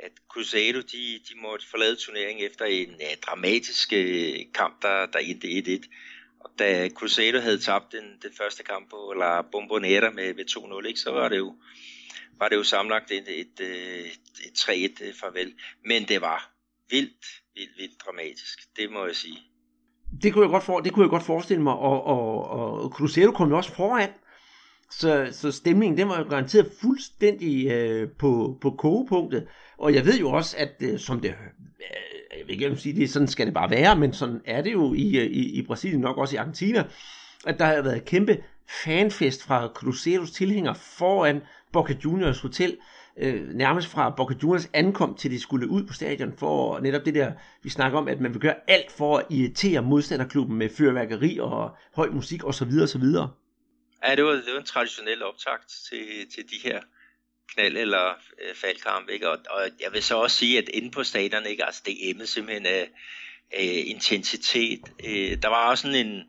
[0.00, 5.18] at Cruzeiro, de, de måtte forlade turneringen efter en ja, dramatisk øh, kamp, der, der
[5.18, 5.88] endte 1-1.
[6.40, 10.44] Og da Cruzeiro havde tabt den, den første kamp på La Bombonera med, med
[10.82, 11.56] 2-0, ikke, så var det jo,
[12.42, 15.52] var det jo samlet et, et, øh, et, et 3-1 farvel.
[15.86, 16.50] Men det var
[16.90, 19.38] vildt, vildt, vildt dramatisk, det må jeg sige.
[20.22, 23.32] Det kunne jeg godt, for, det kunne jeg godt forestille mig, og, og, og Cruzeiro
[23.32, 24.10] kom jo også foran,
[24.90, 30.18] så, så stemningen, den var jo garanteret fuldstændig øh, på, på kogepunktet, og jeg ved
[30.18, 33.54] jo også, at øh, som det, øh, jeg vil ikke sige, det sådan skal det
[33.54, 36.38] bare være, men sådan er det jo i, øh, i, i Brasilien, nok også i
[36.38, 36.84] Argentina,
[37.46, 38.44] at der har været kæmpe
[38.84, 41.40] fanfest fra Cruzeiros tilhængere foran
[41.72, 42.78] Boca Juniors Hotel,
[43.16, 47.14] øh, nærmest fra Boca Juniors ankom til de skulle ud på stadion for netop det
[47.14, 47.32] der,
[47.62, 51.76] vi snakker om, at man vil gøre alt for at irritere modstanderklubben med fyrværkeri og
[51.94, 52.70] høj musik osv.
[52.82, 53.04] osv.
[54.04, 56.80] Ja, det var, det var en traditionel optakt til, til de her
[57.52, 58.08] knald- eller
[58.42, 59.30] øh, faldkamp, ikke?
[59.30, 61.64] Og, og jeg vil så også sige, at inde på stadion, ikke?
[61.64, 62.90] Altså, det emmede simpelthen af,
[63.52, 64.80] af intensitet.
[65.06, 66.22] Øh, der var også sådan en,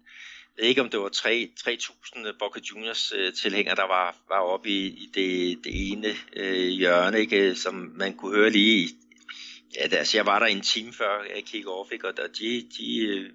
[0.57, 4.69] ved ikke om det var 3.000 øh, Boca Juniors øh, tilhængere, der var, var oppe
[4.69, 8.89] i, i det, det ene øh, hjørne, ikke, øh, som man kunne høre lige
[9.75, 12.69] ja, altså jeg var der en time før jeg kiggede off, ikke, og der, de,
[12.77, 13.31] de øh,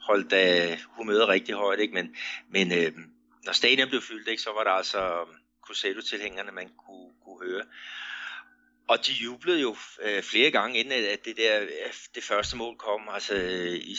[0.00, 2.16] holdt da humøret rigtig højt, ikke, men,
[2.48, 2.92] men øh,
[3.44, 5.28] når stadion blev fyldt, ikke, så var der altså um,
[5.62, 7.64] Cruzeiro-tilhængerne, man kunne, kunne høre.
[8.88, 12.76] Og de jublede jo øh, flere gange, inden at det der øh, det første mål
[12.76, 13.08] kom.
[13.08, 13.34] Altså
[13.74, 13.96] i,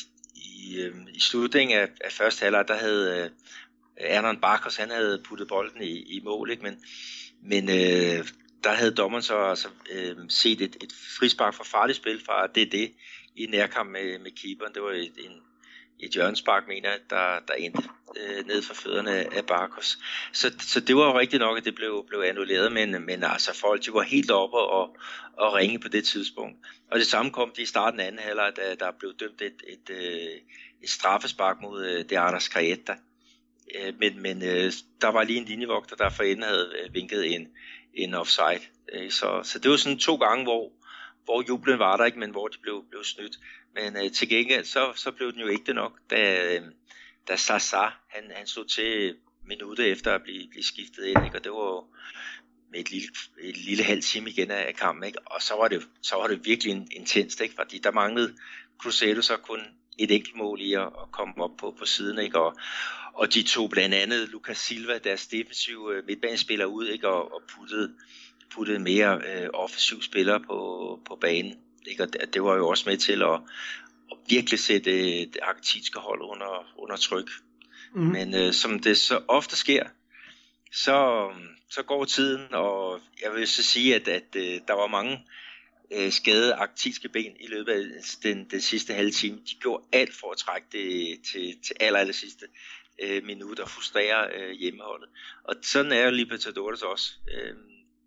[0.65, 3.30] i, øh, i slutningen af, af første halvleg, der havde øh,
[3.97, 6.63] Ernan Barkers, han havde puttet bolden i, i mål, ikke?
[6.63, 6.84] men,
[7.41, 8.28] men øh,
[8.63, 12.91] der havde dommeren så altså, øh, set et, et frispark for farligt spil fra det
[13.36, 14.73] i nærkamp med, med keeperen.
[14.73, 15.41] Det var et, en,
[15.99, 17.84] et hjørnspark, mener jeg, der, der endte
[18.17, 19.97] øh, ned for fødderne af Barkos.
[20.34, 23.60] Så, så det var jo rigtigt nok, at det blev, blev annulleret, men, men altså
[23.60, 24.97] folk de var helt oppe og,
[25.34, 26.58] og ringe på det tidspunkt.
[26.91, 29.63] Og det samme kom de i starten af anden halvleg, da der blev dømt et,
[29.67, 30.41] et, et,
[30.84, 32.95] et straffespark mod øh, det Anders Cayeta.
[33.75, 37.36] Øh, men, men øh, der var lige en linjevogter, der for enden havde øh, vinket
[37.36, 37.47] en,
[37.93, 38.62] en offside.
[38.93, 40.71] Øh, så, så det var sådan to gange, hvor,
[41.23, 43.38] hvor jublen var der ikke, men hvor de blev, blev snydt.
[43.75, 46.61] Men øh, til gengæld, så, så blev den jo ikke det nok, da, øh,
[47.27, 49.15] da Sasa, han, han stod til
[49.47, 51.38] minutter efter at blive, blive skiftet ind, ikke?
[51.38, 51.85] og det var jo
[52.71, 53.07] med et lille,
[53.41, 55.19] et lille halv time igen af kampen, ikke?
[55.25, 57.55] og så var, det, så var det virkelig intenst, ikke?
[57.55, 58.35] fordi der manglede
[58.77, 59.61] Cruzeiro så kun
[59.97, 62.39] et enkelt mål i at, at komme op på, på siden, ikke?
[62.39, 62.55] Og,
[63.13, 67.07] og de tog blandt andet Lucas Silva, deres defensive øh, midtbanespiller ud, ikke?
[67.07, 67.93] Og, og puttede,
[68.53, 71.64] puttede mere øh, offensiv spillere på, på banen.
[71.88, 72.04] Ikke?
[72.04, 73.41] Og det, det var jo også med til at,
[74.12, 77.30] at virkelig sætte øh, det argentinske hold under, under tryk.
[77.93, 78.02] Mm.
[78.02, 79.84] Men øh, som det så ofte sker,
[80.71, 81.30] så,
[81.69, 85.26] så går tiden, og jeg vil så sige, at, at øh, der var mange
[85.91, 87.84] øh, skadede argentinske ben i løbet af
[88.24, 89.38] den, den sidste halve time.
[89.38, 92.45] De gjorde alt for at trække det til, til aller, aller sidste
[93.04, 95.10] øh, minut og frustrere øh, hjemmeholdet.
[95.43, 97.13] Og sådan er jo Libertadores også.
[97.34, 97.56] Øh,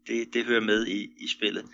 [0.06, 1.64] det, det hører med i, i spillet.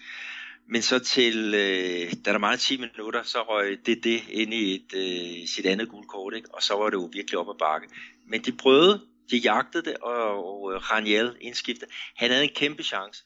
[0.67, 4.75] Men så til, øh, da der meget 10 minutter, så røg det det ind i
[4.75, 6.55] et, øh, sit andet gule kort, ikke?
[6.55, 7.89] og så var det jo virkelig op ad bakke.
[8.27, 11.91] Men de prøvede, de jagtede det, og, og øh, Raniel indskiftede.
[12.17, 13.25] Han havde en kæmpe chance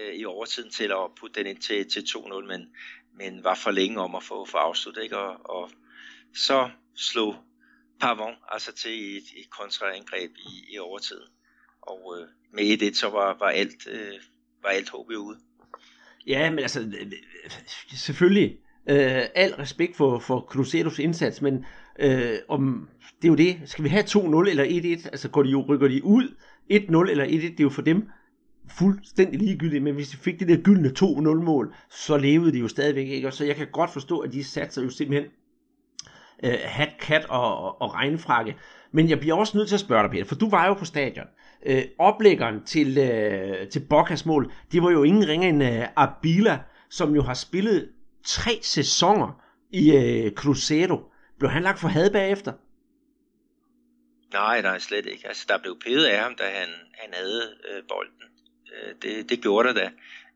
[0.00, 2.74] øh, i overtiden til at putte den ind til, til 2-0, men,
[3.14, 5.18] men var for længe om at få, få afsluttet, ikke?
[5.18, 5.70] Og, og
[6.34, 7.36] så slog
[8.00, 11.28] Pavon altså til et, et kontraangreb i, i overtiden.
[11.82, 14.20] Og øh, med 1-1 så var, var alt, øh,
[14.62, 15.38] var alt håb ude.
[16.26, 16.86] Ja, men altså, øh,
[17.44, 17.50] øh,
[17.88, 18.58] selvfølgelig,
[18.90, 21.64] øh, al respekt for, for Cruzeros indsats, men
[21.98, 22.88] øh, om,
[23.22, 24.16] det er jo det, skal vi have 2-0
[24.50, 26.24] eller 1-1, altså går de jo, rykker de ud
[26.72, 28.08] 1-0 eller 1-1, det er jo for dem
[28.78, 32.68] fuldstændig ligegyldigt, men hvis de fik det der gyldne 2-0 mål, så levede de jo
[32.68, 35.30] stadigvæk ikke, og så jeg kan godt forstå, at de satte sig jo simpelthen
[36.44, 38.56] øh, hat, kat og, og, og regnfrakke.
[38.92, 40.84] Men jeg bliver også nødt til at spørge dig, Peter, for du var jo på
[40.84, 41.26] stadion.
[41.66, 46.58] Øh, oplæggeren til, øh, til Bocas mål, det var jo ingen ringer end øh, Abila,
[46.90, 47.88] som jo har spillet
[48.24, 51.12] tre sæsoner i øh, Cruzeiro.
[51.38, 52.52] Blev han lagt for had bagefter?
[54.32, 55.28] Nej, nej, slet ikke.
[55.28, 58.22] Altså, der blev pedet af ham, da han, han havde øh, bolden.
[58.72, 59.90] Øh, det, det gjorde der da.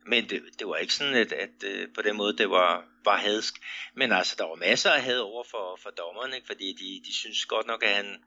[0.07, 2.85] Men det, det var ikke sådan, at, at, at øh, på den måde, det var,
[3.05, 3.55] var hadsk.
[3.95, 6.47] Men altså, der var masser af had over for, for dommeren, ikke?
[6.47, 8.25] fordi de, de synes godt nok, at han,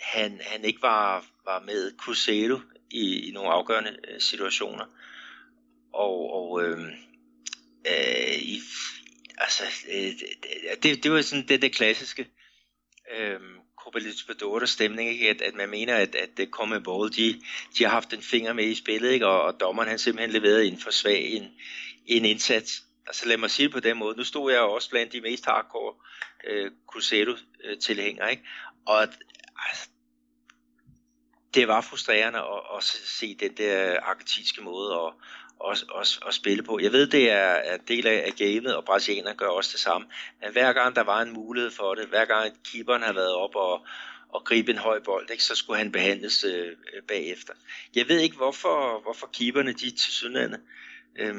[0.00, 4.84] han, han ikke var, var med Cruzeiro i, i nogle afgørende øh, situationer.
[5.92, 6.78] Og, og øh,
[7.86, 8.60] øh, i,
[9.38, 10.12] altså, øh,
[10.82, 12.28] det, det var sådan det, det klassiske.
[13.18, 13.40] Øh,
[13.84, 15.30] Copa Libertadores stemning, ikke?
[15.30, 17.40] At, at man mener, at, at øh, det kommer Ball, de,
[17.78, 19.26] de har haft en finger med i spillet, ikke?
[19.26, 21.48] Og, og dommeren han simpelthen leverede en for svag en,
[22.06, 22.82] en indsats.
[23.06, 24.16] Altså lad mig sige det på den måde.
[24.16, 25.94] Nu stod jeg også blandt de mest hardcore
[26.44, 28.42] øh, Cruzeiro-tilhængere, ikke?
[28.86, 29.02] Og
[29.68, 29.88] altså,
[31.54, 35.12] det var frustrerende at, at se den der argentinske måde at,
[35.70, 36.78] at, at, at spille på.
[36.82, 40.06] Jeg ved, det er, en del af, gamet, og brasilianerne gør også det samme.
[40.40, 43.54] Men hver gang der var en mulighed for det, hver gang keeperen har været op
[43.54, 43.86] og,
[44.28, 46.76] og gribe en høj bold, ikke, så skulle han behandles øh,
[47.08, 47.52] bagefter.
[47.94, 50.60] Jeg ved ikke, hvorfor, hvorfor keeperne, de til sydlandet
[51.18, 51.34] øh,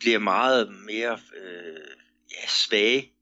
[0.00, 1.88] bliver meget mere øh,
[2.30, 3.14] ja, svage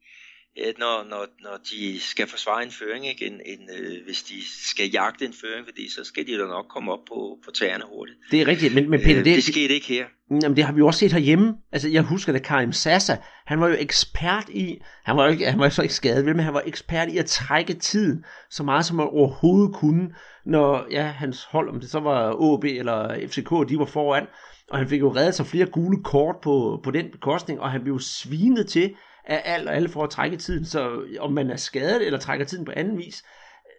[0.57, 3.27] når, når, når de skal forsvare en føring, ikke?
[3.27, 4.35] End, end øh, hvis de
[4.71, 7.85] skal jagte en føring, fordi så skal de da nok komme op på, på tæerne
[7.95, 8.19] hurtigt.
[8.31, 10.05] Det er rigtigt, men, men Peter, øh, det, det skete ikke her.
[10.43, 11.55] Jamen, det har vi jo også set herhjemme.
[11.73, 15.51] Altså, jeg husker det, Karim Sassa, han var jo ekspert i, han var jo ikke,
[15.51, 18.85] han var så ikke skadet, men han var ekspert i at trække tiden så meget,
[18.85, 20.15] som man overhovedet kunne,
[20.47, 24.27] når ja, hans hold, om det så var OB eller FCK, de var foran,
[24.71, 27.83] og han fik jo reddet sig flere gule kort på, på den bekostning, og han
[27.83, 28.95] blev svinet til,
[29.25, 32.47] af alt og alle for at trække tiden, så om man er skadet eller trækker
[32.47, 33.23] tiden på anden vis,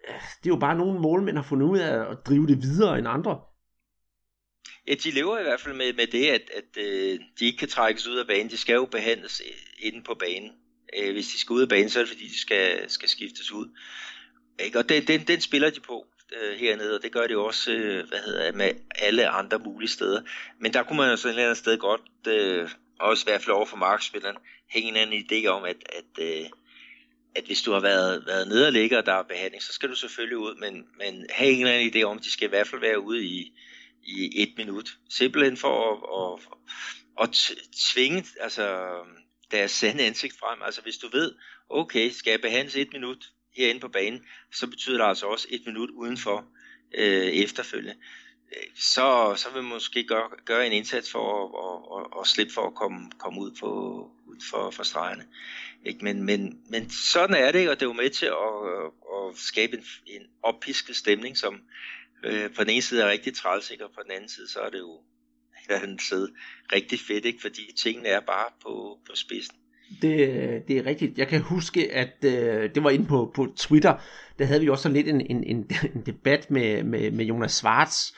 [0.08, 2.98] øh, det er jo bare nogle målmænd har fundet ud af at drive det videre
[2.98, 3.40] end andre.
[4.88, 7.68] Ja, de lever i hvert fald med, med det, at, at øh, de ikke kan
[7.68, 8.50] trækkes ud af banen.
[8.50, 10.50] De skal jo behandles øh, inde på banen.
[10.98, 13.52] Øh, hvis de skal ud af banen, så er det fordi, de skal, skal skiftes
[13.52, 13.78] ud.
[14.64, 14.78] Ikke?
[14.78, 16.06] Og den, den, den spiller de på
[16.42, 20.22] øh, hernede, og det gør de også øh, hvad hedder, med alle andre mulige steder.
[20.58, 22.70] Men der kunne man jo sådan et eller andet sted godt øh,
[23.00, 24.36] også i hvert fald over for markspilleren,
[24.70, 26.46] hænge en anden idé om, at, at, øh,
[27.34, 29.88] at hvis du har været, været nede og ligger, og der er behandling, så skal
[29.88, 32.48] du selvfølgelig ud, men, men have en eller anden idé om, at de skal i
[32.48, 33.52] hvert fald være ude i,
[34.02, 34.90] i et minut.
[35.10, 36.40] Simpelthen for at,
[37.22, 37.56] at, at
[37.92, 38.94] tvinge altså,
[39.50, 40.62] deres sande ansigt frem.
[40.62, 41.34] Altså hvis du ved,
[41.70, 45.62] okay, skal jeg behandles et minut herinde på banen, så betyder det altså også et
[45.66, 46.46] minut udenfor
[46.94, 47.94] øh, efterfølgende
[48.74, 52.52] så, så vil man måske gøre, gøre en indsats for at, at, at, at slippe
[52.52, 53.70] for at komme, komme ud, på,
[54.26, 55.26] ud for, for stregerne.
[55.84, 56.04] Ikke?
[56.04, 59.76] Men, men, men sådan er det, og det er jo med til at, at skabe
[59.76, 61.60] en, en oppisket stemning, som
[62.24, 64.70] øh, på den ene side er rigtig træls, og på den anden side, så er
[64.70, 65.00] det jo
[65.70, 66.32] et andet side
[66.72, 67.40] rigtig fedt, ikke?
[67.40, 69.56] fordi tingene er bare på, på spidsen.
[70.02, 71.18] Det, det er rigtigt.
[71.18, 73.94] Jeg kan huske, at øh, det var inde på, på Twitter,
[74.38, 75.56] der havde vi også sådan lidt en, en, en,
[75.94, 78.10] en debat med, med, med Jonas Schwartz,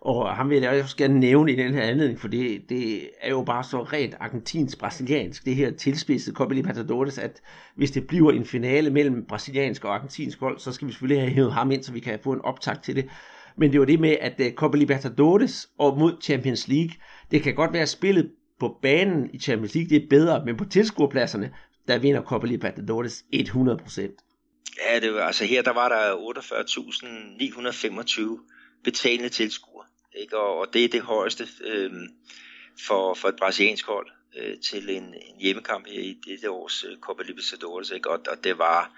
[0.00, 3.30] og ham vil jeg også gerne nævne i den her anledning, for det, det er
[3.30, 7.40] jo bare så rent argentinsk-brasiliansk, det her tilspidset Copa Libertadores, at
[7.76, 11.32] hvis det bliver en finale mellem brasiliansk og argentinsk hold, så skal vi selvfølgelig have
[11.32, 13.08] hævet ham ind, så vi kan få en optakt til det.
[13.56, 16.90] Men det var det med, at øh, Copa Libertadores og mod Champions League,
[17.30, 18.30] det kan godt være at spillet
[18.68, 21.54] på banen i Champions League, det er bedre, men på tilskuerpladserne,
[21.88, 24.00] der vinder Copa Libertadores 100%.
[24.86, 29.86] Ja, det var, altså her der var der 48.925 betalende tilskuere,
[30.20, 30.38] ikke?
[30.38, 31.92] Og, og det er det højeste øh,
[32.86, 34.06] for, for et brasiliansk hold
[34.38, 38.10] øh, til en, en hjemmekamp i dette års øh, Copa Libertadores, ikke?
[38.10, 38.92] Og, og det var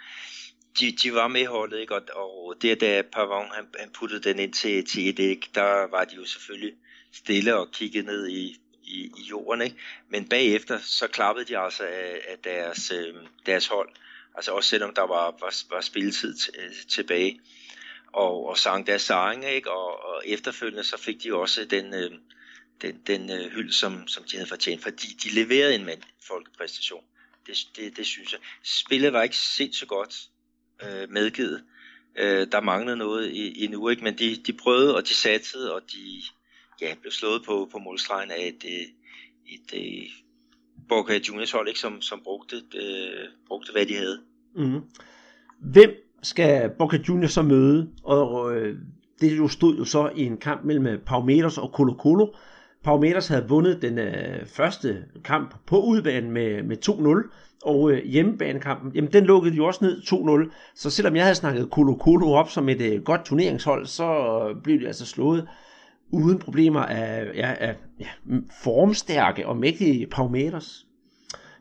[0.80, 1.94] de, de var med holdet, ikke?
[1.94, 5.48] Og, og det da Pavon han, han puttede den ind til, til et ikke?
[5.54, 6.72] der var de jo selvfølgelig
[7.12, 9.76] stille og kiggede ned i, i, i jorden, ikke?
[10.08, 13.14] Men bagefter, så klappede de altså af, af deres, øh,
[13.46, 13.88] deres hold,
[14.34, 17.40] altså også selvom der var, var, var spilletid t- øh, tilbage,
[18.12, 19.70] og, og sang deres sange, ikke?
[19.70, 22.10] Og, og efterfølgende så fik de også den, øh,
[22.82, 27.04] den, den øh, hyld, som, som de havde fortjent, fordi de leverede en mand folkepræstation.
[27.46, 28.40] Det, det, det synes jeg.
[28.64, 30.16] Spillet var ikke sindssygt godt
[30.82, 31.64] øh, medgivet.
[32.16, 34.04] Øh, der manglede noget i, i ikke?
[34.04, 36.22] men de, de prøvede, og de satsede, og de
[36.80, 38.86] ja, blev slået på, på målstregen af et, øh,
[39.54, 40.08] et, et, et
[40.88, 41.80] Boca Juniors hold, ikke?
[41.80, 44.20] Som, som brugte, øh, brugte, hvad de havde.
[44.54, 44.80] Mm.
[45.60, 45.90] Hvem
[46.22, 47.90] skal Boca Juniors så møde?
[48.04, 48.76] Og øh,
[49.20, 52.26] det jo stod jo så i en kamp mellem øh, Palmeiras og Colo Colo.
[52.84, 57.30] Palmeiras havde vundet den øh, første kamp på udbanen med, med 2-0,
[57.64, 60.02] og øh, hjemmebanekampen, jamen den lukkede de jo også ned
[60.48, 60.52] 2-0.
[60.74, 64.04] Så selvom jeg havde snakket Colo Colo op som et øh, godt turneringshold, så
[64.48, 65.48] øh, blev de altså slået
[66.10, 68.06] uden problemer af, ja, af ja,
[68.62, 70.86] formstærke og mægtige Palmeiras.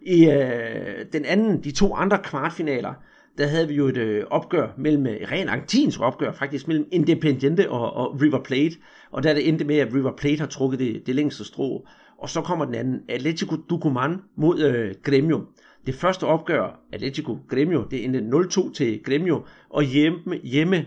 [0.02, 2.94] I øh, den anden, de to andre kvartfinaler,
[3.38, 7.70] der havde vi jo et øh, opgør mellem, et rent argentinsk opgør faktisk, mellem Independiente
[7.70, 8.76] og, og River Plate,
[9.12, 11.88] og der det endte med, at River Plate har trukket det, det længste strå.
[12.18, 15.46] Og så kommer den anden, Atletico Tucumán mod øh, Gremio.
[15.86, 20.86] Det første opgør, Atletico Gremio, det endte 0-2 til Gremio, og hjemme, hjemme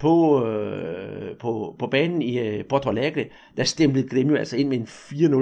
[0.00, 3.24] på, øh, på, på banen i øh, Porto Alegre,
[3.56, 4.86] der stemte Grêmio altså ind med en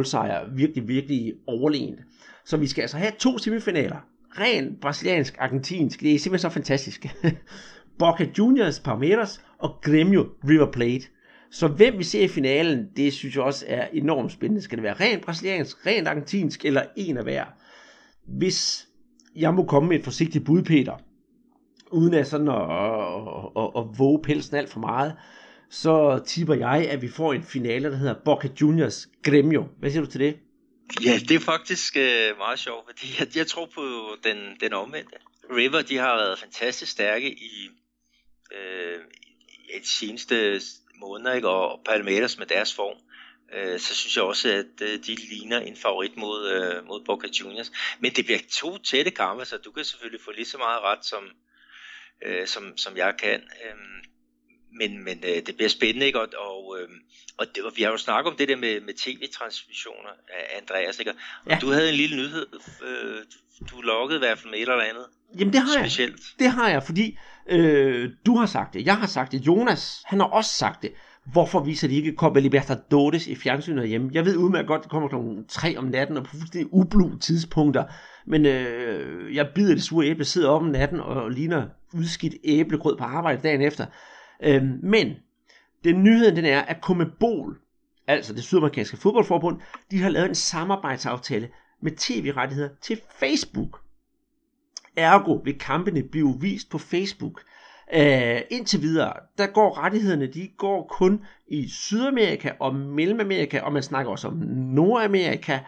[0.01, 2.01] 4-0 sejr, virkelig, virkelig overlegent.
[2.45, 3.97] Så vi skal altså have to semifinaler,
[4.39, 7.07] ren brasiliansk, argentinsk, det er simpelthen så fantastisk.
[7.99, 11.07] Boca Juniors, Palmeiras og Grêmio River Plate.
[11.51, 14.63] Så hvem vi ser i finalen, det synes jeg også er enormt spændende.
[14.63, 17.45] Skal det være rent brasiliansk, rent argentinsk eller en af hver?
[18.39, 18.89] Hvis
[19.37, 20.93] jeg må komme med et forsigtigt bud, Peter,
[21.95, 25.17] uden at sådan at, at, at, at våge pelsen alt for meget,
[25.71, 29.69] så tipper jeg, at vi får en finale, der hedder Boca Juniors Gremio.
[29.79, 30.39] Hvad siger du til det?
[31.05, 33.83] Ja, det er faktisk øh, meget sjovt, fordi jeg, jeg tror på
[34.25, 35.17] den, den omvendte.
[35.57, 37.71] River, de har været fantastisk stærke i,
[38.53, 39.01] øh,
[39.77, 40.61] i de seneste
[41.01, 41.49] måneder, ikke?
[41.49, 42.97] og Palmeiras med deres form
[43.55, 47.29] øh, så synes jeg også, at øh, de ligner en favorit mod, øh, mod Boca
[47.41, 47.73] Juniors.
[48.01, 51.05] Men det bliver to tætte kampe, så du kan selvfølgelig få lige så meget ret,
[51.05, 51.25] som,
[52.25, 53.41] øh, som, som jeg kan.
[53.41, 53.77] Øh,
[54.79, 56.21] men men øh, det bliver spændende, ikke?
[56.21, 56.89] Og, og, øh,
[57.39, 60.11] og, det, og vi har jo snakket om det der med, med tv-transmissioner
[60.61, 61.11] Andreas, ikke?
[61.45, 61.59] Og ja.
[61.61, 62.47] du havde en lille nyhed,
[62.83, 63.23] øh,
[63.71, 65.07] du loggede i hvert fald med et eller andet
[65.39, 66.13] Jamen det har specielt.
[66.13, 66.39] jeg.
[66.39, 70.21] Det har jeg, fordi øh, du har sagt det, jeg har sagt det, Jonas, han
[70.21, 70.93] har også sagt det.
[71.33, 74.11] Hvorfor viser de ikke Copa Libertadores i fjernsynet hjemme?
[74.13, 75.45] Jeg ved udmærket godt, det kommer kl.
[75.49, 77.85] 3 om natten og på fuldstændig ublu tidspunkter.
[78.27, 82.97] Men øh, jeg bider det sure æble, sidder op om natten og ligner udskidt æblegrød
[82.97, 83.87] på arbejde dagen efter.
[84.43, 85.15] Øh, men
[85.85, 87.59] den nyheden den er, at Comebol,
[88.07, 89.61] altså det sydamerikanske fodboldforbund,
[89.91, 91.49] de har lavet en samarbejdsaftale
[91.83, 93.81] med tv-rettigheder til Facebook.
[94.97, 97.43] Ergo vil kampene blive vist på Facebook.
[97.95, 103.83] Øh, indtil videre, der går rettighederne, de går kun i Sydamerika og Mellemamerika, og man
[103.83, 104.35] snakker også om
[104.75, 105.59] Nordamerika.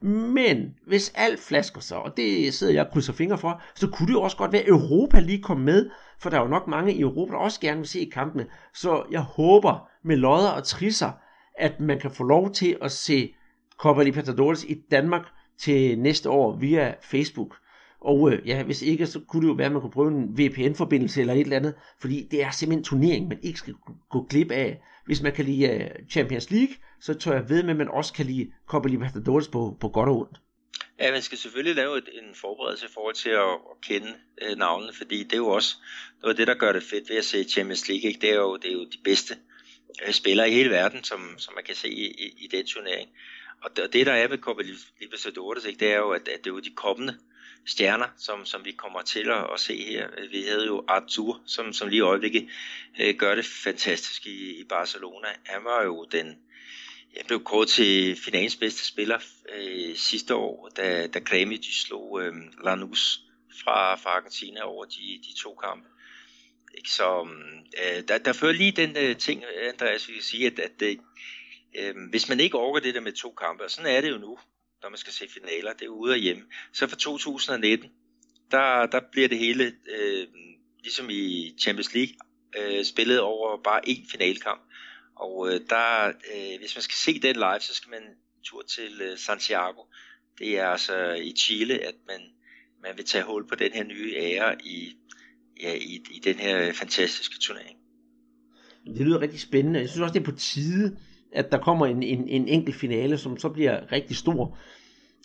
[0.00, 4.06] Men hvis alt flasker sig, og det sidder jeg og krydser fingre for, så kunne
[4.06, 6.68] det jo også godt være, at Europa lige kom med, for der er jo nok
[6.68, 8.46] mange i Europa, der også gerne vil se kampene.
[8.74, 11.10] Så jeg håber med lodder og trisser,
[11.58, 13.34] at man kan få lov til at se
[13.78, 15.22] Copa Libertadores i Danmark
[15.58, 17.56] til næste år via Facebook.
[18.06, 20.38] Og øh, ja, hvis ikke, så kunne det jo være, at man kunne prøve en
[20.38, 23.74] VPN-forbindelse eller et eller andet, fordi det er simpelthen en turnering, man ikke skal
[24.10, 24.80] gå glip af.
[25.06, 28.12] Hvis man kan lide øh, Champions League, så tør jeg ved med, at man også
[28.12, 30.38] kan lide Copa Libertadores på, på godt og ondt.
[31.00, 34.58] Ja, man skal selvfølgelig lave et, en forberedelse i forhold til at, at kende øh,
[34.58, 35.76] navnene, fordi det er jo også
[36.22, 38.08] noget af det, der gør det fedt ved at se Champions League.
[38.08, 38.20] Ikke?
[38.20, 39.34] Det, er jo, det er jo de bedste
[40.06, 43.08] øh, spillere i hele verden, som, som man kan se i, i, i den turnering.
[43.64, 44.62] Og det, og det der er med Copa
[45.00, 47.14] Libertadores, ikke, det er jo, at, at det er jo de kommende
[47.66, 50.08] stjerner, som, som vi kommer til at, at se her.
[50.30, 52.48] Vi havde jo Artur, som, som lige i øjeblikket
[53.00, 55.28] øh, gør det fantastisk i, i Barcelona.
[55.44, 56.38] Han var jo den,
[57.16, 59.18] jeg blev kåret til finalens bedste spiller
[59.54, 63.20] øh, sidste år, da, da Grammy de slog øh, Lanús
[63.64, 65.88] fra, fra Argentina over de, de to kampe.
[66.74, 66.90] Ikke?
[66.90, 67.28] Så
[67.82, 70.96] øh, der, der fører lige den øh, ting, Andreas, vi kan sige, at, at øh,
[71.78, 74.18] øh hvis man ikke overgår det der med to kampe, og sådan er det jo
[74.18, 74.38] nu,
[74.86, 77.90] når man skal se finaler, det er ude og hjemme, så for 2019,
[78.50, 80.26] der, der bliver det hele, øh,
[80.82, 82.14] ligesom i Champions League,
[82.58, 84.60] øh, spillet over bare én finalkamp.
[85.16, 88.02] Og øh, der, øh, hvis man skal se den live, så skal man
[88.44, 89.82] tur til øh, Santiago.
[90.38, 92.20] Det er altså i Chile, at man,
[92.82, 94.96] man vil tage hul på den her nye ære i,
[95.62, 97.78] ja, i, i den her fantastiske turnering.
[98.86, 99.80] Det lyder rigtig spændende.
[99.80, 100.98] Jeg synes også, det er på tide,
[101.36, 104.56] at der kommer en, en, en enkelt finale, som så bliver rigtig stor.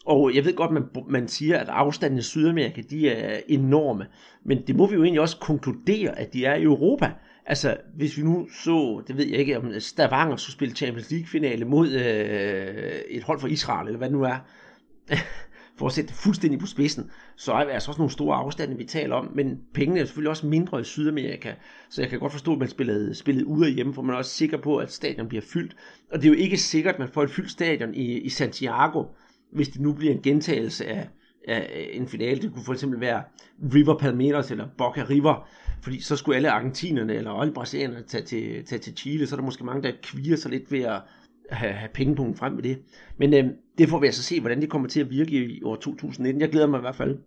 [0.06, 4.08] Og jeg ved godt, man, man siger, at afstanden i Sydamerika, de er enorme.
[4.44, 7.12] Men det må vi jo egentlig også konkludere, at de er i Europa.
[7.46, 11.66] Altså, hvis vi nu så, det ved jeg ikke, om Stavanger skulle spille Champions League-finale
[11.66, 14.38] mod øh, et hold fra Israel, eller hvad det nu er,
[15.82, 18.78] for at sætte det fuldstændig på spidsen, så er det altså også nogle store afstande,
[18.78, 21.54] vi taler om, men pengene er selvfølgelig også mindre i Sydamerika,
[21.90, 24.18] så jeg kan godt forstå, at man spillede, spillede ude af hjemme, for man er
[24.18, 25.76] også sikker på, at stadion bliver fyldt.
[26.12, 29.04] Og det er jo ikke sikkert, at man får et fyldt stadion i, i Santiago,
[29.54, 31.08] hvis det nu bliver en gentagelse af,
[31.48, 32.42] af en finale.
[32.42, 33.24] Det kunne for eksempel være
[33.74, 35.48] River Palmeiras eller Boca River,
[35.82, 39.40] fordi så skulle alle argentinerne eller alle brasilianerne tage til, tage til Chile, så er
[39.40, 41.02] der måske mange, der kviger sig lidt ved at
[41.52, 42.82] have, have pengepunkten frem med det.
[43.18, 43.46] Men øh,
[43.78, 46.42] det får vi altså se, hvordan det kommer til at virke i år 2019.
[46.42, 47.18] Jeg glæder mig i hvert fald.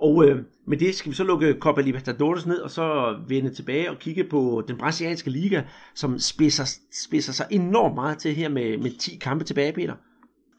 [0.00, 3.90] Og øh, med det skal vi så lukke Copa Libertadores ned, og så vende tilbage
[3.90, 5.62] og kigge på den brasilianske liga,
[5.94, 9.94] som spidser, spidser sig enormt meget til her med, med 10 kampe tilbage, Peter.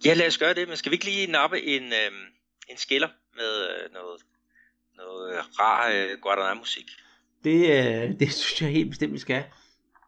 [0.06, 2.12] Ja, lad os gøre det, men skal vi ikke lige nappe en, øh,
[2.70, 4.22] en skiller med øh, noget,
[4.98, 6.86] noget rar øh, Guaraná-musik?
[7.44, 9.44] Det, øh, det synes jeg helt bestemt, vi skal.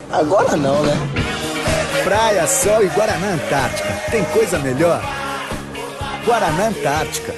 [0.10, 1.71] Agora não, né?
[2.08, 3.94] Praia, sol e Guaraná Antártica.
[4.12, 5.00] Tem coisa melhor?
[6.26, 7.34] Guaraná Antártica.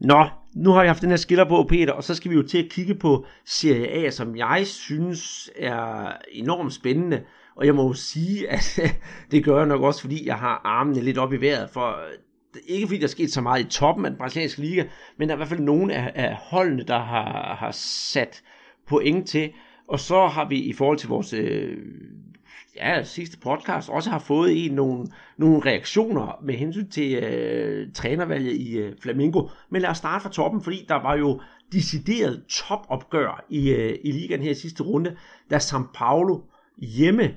[0.00, 2.42] Nå, nu har vi haft den her skiller på, Peter, og så skal vi jo
[2.42, 7.22] til at kigge på Serie A, som jeg synes er enormt spændende.
[7.56, 8.80] Og jeg må jo sige, at
[9.30, 11.98] det gør jeg nok også, fordi jeg har armene lidt op i vejret, for
[12.66, 14.84] ikke fordi der er sket så meget i toppen af den brasilianske liga,
[15.18, 18.42] men der er i hvert fald nogle af, af holdene, der har, har sat
[18.88, 19.52] point til.
[19.88, 21.76] Og så har vi i forhold til vores øh,
[22.76, 25.06] ja, sidste podcast også har fået en nogle,
[25.36, 29.48] nogle reaktioner med hensyn til øh, trænervalget i øh, Flamengo.
[29.70, 31.40] Men lad os starte fra toppen, fordi der var jo
[31.72, 35.16] decideret topopgør i, øh, i ligaen her i sidste runde,
[35.50, 36.40] da São Paulo
[36.78, 37.34] hjemme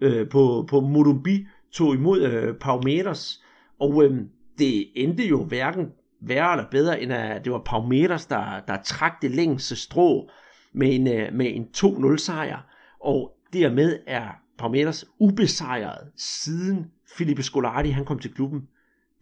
[0.00, 3.42] øh, på, på Morumbi tog imod øh, Palmeiras.
[3.80, 4.20] Og øh,
[4.58, 5.86] det endte jo hverken
[6.20, 10.30] værre eller bedre, end at det var Palmeiras, der, der trak det længste strå
[10.74, 12.58] med en, øh, med en 2-0 sejr.
[13.00, 18.68] Og dermed er Palmeiras ubesejret siden Filippo Scolari han kom til klubben.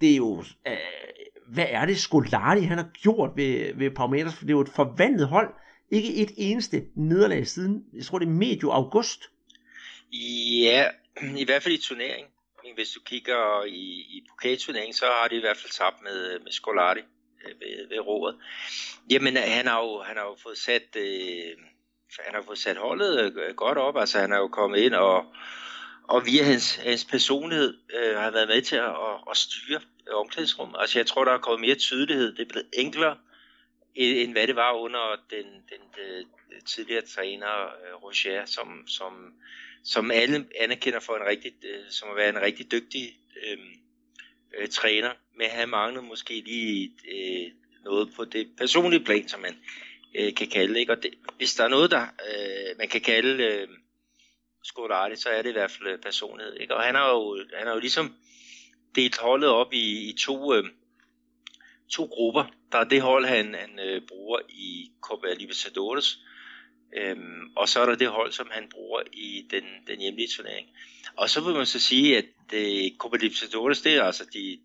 [0.00, 0.76] Det er jo, øh,
[1.46, 4.68] hvad er det Scolari han har gjort ved, ved Palmeiras, for det er jo et
[4.68, 5.54] forvandlet hold.
[5.90, 9.22] Ikke et eneste nederlag siden, jeg tror det er medio august.
[10.62, 10.84] Ja,
[11.36, 12.26] i hvert fald i turnering.
[12.74, 13.84] Hvis du kigger i,
[14.16, 17.00] i pokalturneringen, så har de i hvert fald tabt med, med Scolari
[17.44, 18.36] øh, ved, ved roret.
[19.10, 20.96] Jamen, han har jo, han har jo fået sat...
[20.96, 21.56] Øh,
[22.18, 25.34] han har fået sat holdet øh, godt op, altså han er jo kommet ind og,
[26.04, 29.80] og via hans, hans personlighed øh, har været med til at, at, at styre
[30.12, 30.76] omklædningsrummet.
[30.80, 32.32] Altså jeg tror, der er kommet mere tydelighed.
[32.32, 33.16] Det er blevet enklere,
[33.94, 36.26] end hvad det var under den, den, den
[36.66, 39.34] tidligere træner øh, Roger, som, som,
[39.84, 43.58] som alle anerkender for en rigtig, øh, som at være en rigtig dygtig øh,
[44.58, 47.52] øh, træner, men han manglede måske lige øh,
[47.84, 49.56] noget på det personlige plan, som man
[50.14, 50.80] øh, kan kalde.
[50.80, 50.92] Ikke?
[50.92, 53.68] Og det, hvis der er noget, der øh, man kan kalde øh,
[54.64, 56.54] Scolari, så er det i hvert fald øh, personlighed.
[56.54, 56.74] Ikke?
[56.74, 58.14] Og han har jo, han har jo ligesom
[58.94, 60.64] delt holdet op i, i to, øh,
[61.90, 62.44] to grupper.
[62.72, 66.18] Der er det hold, han, han øh, bruger i Copa Libertadores,
[66.96, 70.68] øhm, og så er der det hold, som han bruger i den, den hjemlige turnering.
[71.16, 74.60] Og så vil man så sige, at øh, Copa Libertadores, det er altså de,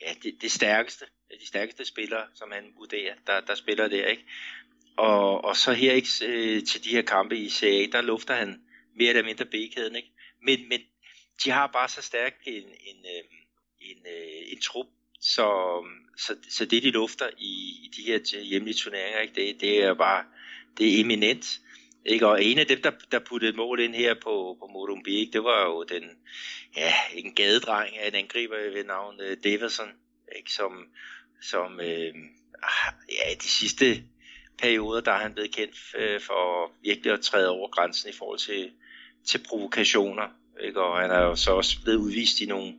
[0.00, 1.04] ja, det, det stærkeste,
[1.40, 4.24] de stærkeste spillere, som han vurderer, der, der spiller der, ikke?
[4.96, 8.62] Og, og så her ikke øh, til de her kampe i CA, der lufter han
[8.96, 10.12] mere eller mindre bækheden, ikke?
[10.42, 10.80] Men, men
[11.44, 13.24] de har bare så stærk en, en, øh,
[13.80, 14.86] en, øh, en trup,
[15.20, 15.80] så,
[16.16, 17.52] så, så det de lufter i,
[17.84, 19.34] i de her hjemlige turneringer, ikke?
[19.34, 20.24] Det, det er bare
[20.78, 21.60] det er eminent.
[22.06, 22.26] Ikke?
[22.26, 25.44] Og en af dem, der, der puttede et mål ind her på, på Morumbik, det
[25.44, 26.04] var jo den,
[26.76, 29.88] ja, en gadedreng af en angriber ved navn uh, Davidson,
[30.36, 30.52] ikke?
[30.52, 30.88] Som,
[31.42, 32.14] som øh,
[32.62, 34.04] ah, ja, de sidste
[34.58, 38.38] perioder, der er han blevet kendt øh, for virkelig at træde over grænsen i forhold
[38.38, 38.72] til,
[39.24, 40.28] til provokationer.
[40.60, 40.80] Ikke?
[40.80, 42.74] Og han er jo så også blevet udvist i nogle,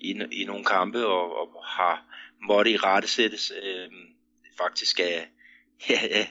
[0.00, 2.04] i, i nogle kampe og, og har
[2.42, 3.90] måtte i rettesættes øh,
[4.58, 5.28] faktisk af,
[5.90, 6.00] ja,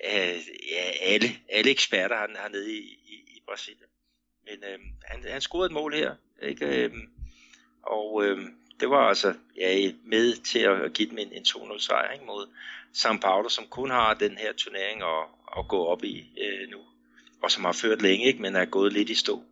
[0.00, 0.40] af,
[0.70, 3.88] ja, alle, alle eksperter han har nede i, i, i Brasilien.
[4.44, 6.66] Men øh, han, han scorede et mål her, ikke?
[6.66, 6.92] Øh,
[7.82, 8.38] og øh,
[8.80, 12.24] det var altså ja, med til at give dem en, en 2-0 sejr ikke?
[12.24, 12.46] mod
[12.94, 15.24] São Paulo, som kun har den her turnering at,
[15.58, 16.78] at gå op i øh, nu,
[17.42, 18.42] og som har ført længe, ikke?
[18.42, 19.42] men er gået lidt i stå.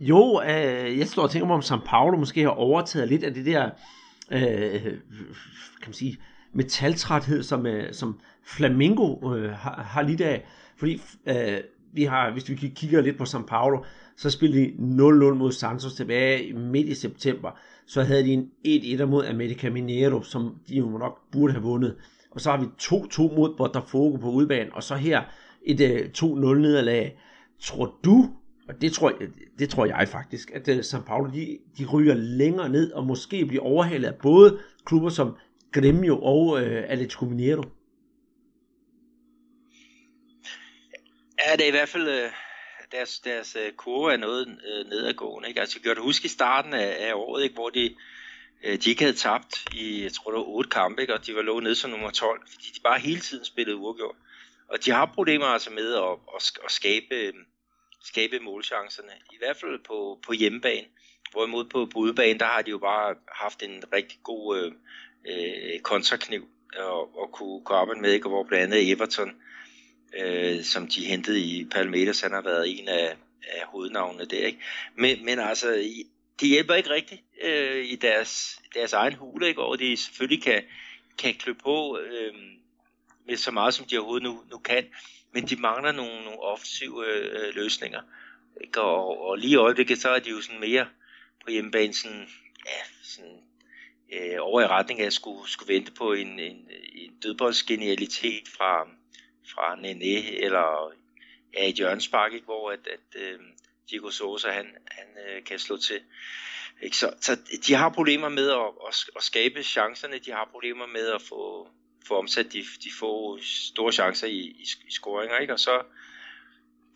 [0.00, 3.34] Jo, øh, jeg står og tænker mig, om São Paulo måske har overtaget lidt af
[3.34, 3.70] det der,
[4.30, 6.18] øh, kan man sige,
[6.52, 10.46] metaltræthed, som, øh, som Flamingo øh, har, har lidt af.
[10.76, 11.58] Fordi øh,
[11.92, 13.84] vi har, hvis vi kigger lidt på São Paulo,
[14.16, 17.50] så spillede de 0-0 mod Santos tilbage midt i september.
[17.86, 21.96] Så havde de en 1-1 mod America Mineiro, som de jo nok burde have vundet.
[22.30, 25.22] Og så har vi 2-2 mod Botafogo på udbanen, og så her
[25.62, 27.18] et øh, uh, 2-0 nederlag.
[27.60, 28.30] Tror du,
[28.68, 29.28] og det tror, jeg,
[29.58, 33.46] det tror jeg faktisk, at uh, São Paulo de, de ryger længere ned, og måske
[33.46, 35.36] bliver overhalet af både klubber som
[35.76, 37.62] Grêmio og øh, uh, Atletico Mineiro?
[41.46, 42.08] Ja, det er i hvert fald...
[42.08, 42.32] Uh
[42.92, 45.48] deres, deres uh, kurve er noget uh, nedadgående.
[45.48, 45.60] Ikke?
[45.60, 47.54] Altså, jeg gør det huske i starten af, af året, ikke?
[47.54, 47.96] hvor de,
[48.64, 51.14] Øh, de ikke havde tabt i, jeg tror det var otte kampe, ikke?
[51.14, 54.16] og de var lå nede som nummer 12, fordi de bare hele tiden spillede uafgjort.
[54.68, 57.32] Og de har problemer altså med at, at, at skabe,
[58.04, 60.86] skabe målchancerne, i hvert fald på, på hjemmebane.
[61.32, 64.72] Hvorimod på, på udebane, der har de jo bare haft en rigtig god øh,
[65.26, 68.28] øh kontrakniv og, og kunne, kunne arbejde med, ikke?
[68.28, 69.34] hvor blandt andet Everton
[70.18, 72.20] øh, som de hentede i Palmeiras.
[72.20, 74.46] Han har været en af, af hovednavnene der.
[74.46, 74.58] Ikke?
[74.94, 75.82] Men, men altså,
[76.40, 79.62] det hjælper ikke rigtigt øh, i deres, deres egen hule, ikke?
[79.62, 80.62] og de selvfølgelig kan,
[81.18, 82.34] kan klø på øh,
[83.26, 84.86] med så meget, som de overhovedet nu, nu kan.
[85.32, 88.00] Men de mangler nogle, nogle offensive øh, løsninger.
[88.60, 88.80] Ikke?
[88.80, 90.88] Og, og lige i øjeblikket, så er de jo sådan mere
[91.44, 92.28] på hjemmebane sådan,
[92.66, 93.40] ja, sådan
[94.12, 98.88] øh, over i retning af at skulle, skulle vente på en, en, en dødboldsgenialitet fra,
[99.54, 100.92] fra Nene eller
[101.54, 103.38] ja, et hjørnspark, ikke, hvor at, at øh,
[103.90, 106.00] Diego Sosa han, han uh, kan slå til.
[106.82, 106.96] Ikke?
[106.96, 107.36] Så, så
[107.66, 111.68] de har problemer med at, at, at skabe chancerne, de har problemer med at få,
[112.06, 115.52] få omsat de, de få store chancer i, i, i scoringer, ikke?
[115.52, 115.82] og så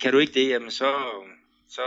[0.01, 1.13] kan du ikke det, jamen så,
[1.69, 1.83] så,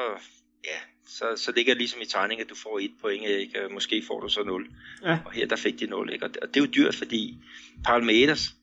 [0.65, 0.77] ja,
[1.07, 3.69] så, så ligger det ligesom i tegningen, at du får et point, ikke?
[3.71, 4.69] måske får du så 0.
[5.03, 5.19] Ja.
[5.25, 6.25] Og her der fik de 0, ikke?
[6.25, 7.37] og det, og det er jo dyrt, fordi
[7.85, 8.53] Palmeiras,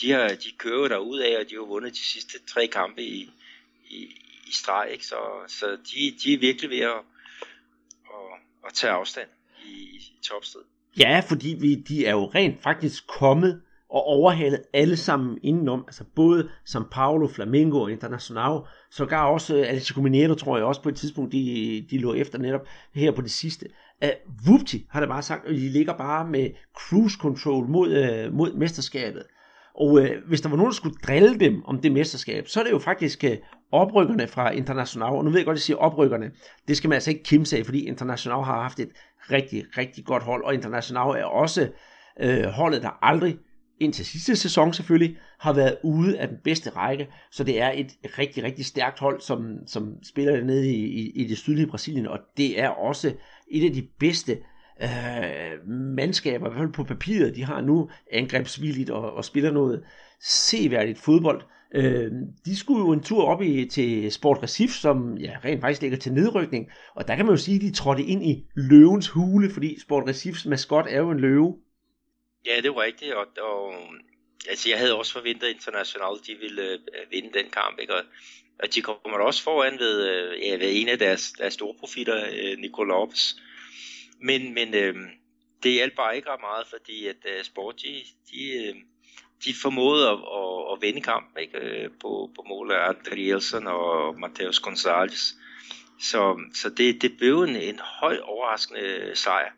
[0.00, 3.02] de, har, de kører der ud af, og de har vundet de sidste tre kampe
[3.02, 3.30] i,
[3.88, 5.06] i, i streg, ikke?
[5.06, 5.16] så,
[5.48, 7.00] så de, de er virkelig ved at,
[8.04, 9.28] at, at tage afstand
[9.64, 10.60] i, i topsted.
[10.98, 16.04] Ja, fordi vi, de er jo rent faktisk kommet og overhalet alle sammen indenom, altså
[16.14, 20.88] både São Paulo, Flamengo og Internacional, sågar også øh, Atletico Mineiro, tror jeg også på
[20.88, 23.66] et tidspunkt, de, de lå efter netop her på det sidste.
[24.04, 28.34] Uh, Vupti har det bare sagt, og de ligger bare med cruise control mod, uh,
[28.34, 29.22] mod mesterskabet.
[29.76, 32.64] Og øh, hvis der var nogen, der skulle drille dem om det mesterskab, så er
[32.64, 33.36] det jo faktisk øh,
[33.72, 35.12] oprykkerne fra International.
[35.12, 36.30] Og nu ved jeg godt, at jeg siger oprykkerne.
[36.68, 38.88] Det skal man altså ikke kimse af, fordi International har haft et
[39.30, 40.44] rigtig, rigtig godt hold.
[40.44, 41.68] Og International er også
[42.20, 43.38] øh, holdet, der aldrig
[43.80, 47.96] indtil sidste sæson selvfølgelig, har været ude af den bedste række, så det er et
[48.18, 52.18] rigtig, rigtig stærkt hold, som, som spiller nede i, i, i det sydlige Brasilien, og
[52.36, 53.12] det er også
[53.50, 54.38] et af de bedste
[54.82, 59.84] øh, mandskaber, i hvert fald på papiret, de har nu angrebsvilligt og, og spiller noget
[60.20, 61.42] seværdigt fodbold.
[61.74, 62.10] Øh,
[62.44, 65.98] de skulle jo en tur op i, til Sport Recif, som ja, rent faktisk ligger
[65.98, 69.50] til nedrykning, og der kan man jo sige, at de trådte ind i løvens hule,
[69.50, 71.56] fordi Sport Recifs maskot er jo en løve.
[72.46, 73.74] Ja, det var rigtigt, og, og
[74.48, 77.94] altså, jeg havde også forventet internationalt, de ville øh, vinde den kamp, ikke?
[77.94, 78.02] Og,
[78.62, 82.26] og de kommer også foran ved, øh, ja, ved en af deres, deres store profitter,
[82.26, 83.36] øh, Nico Lopes,
[84.20, 84.94] men, men øh,
[85.62, 88.74] det hjalp bare ikke ret meget, fordi at uh, Sport, de, de, øh,
[89.44, 91.58] de formåede at, at, at vinde kampen ikke?
[91.58, 95.32] Øh, på, på mål af Adrielsen og Mateus Gonzalez.
[96.00, 99.52] Så, så det, det blev en, en høj overraskende sejr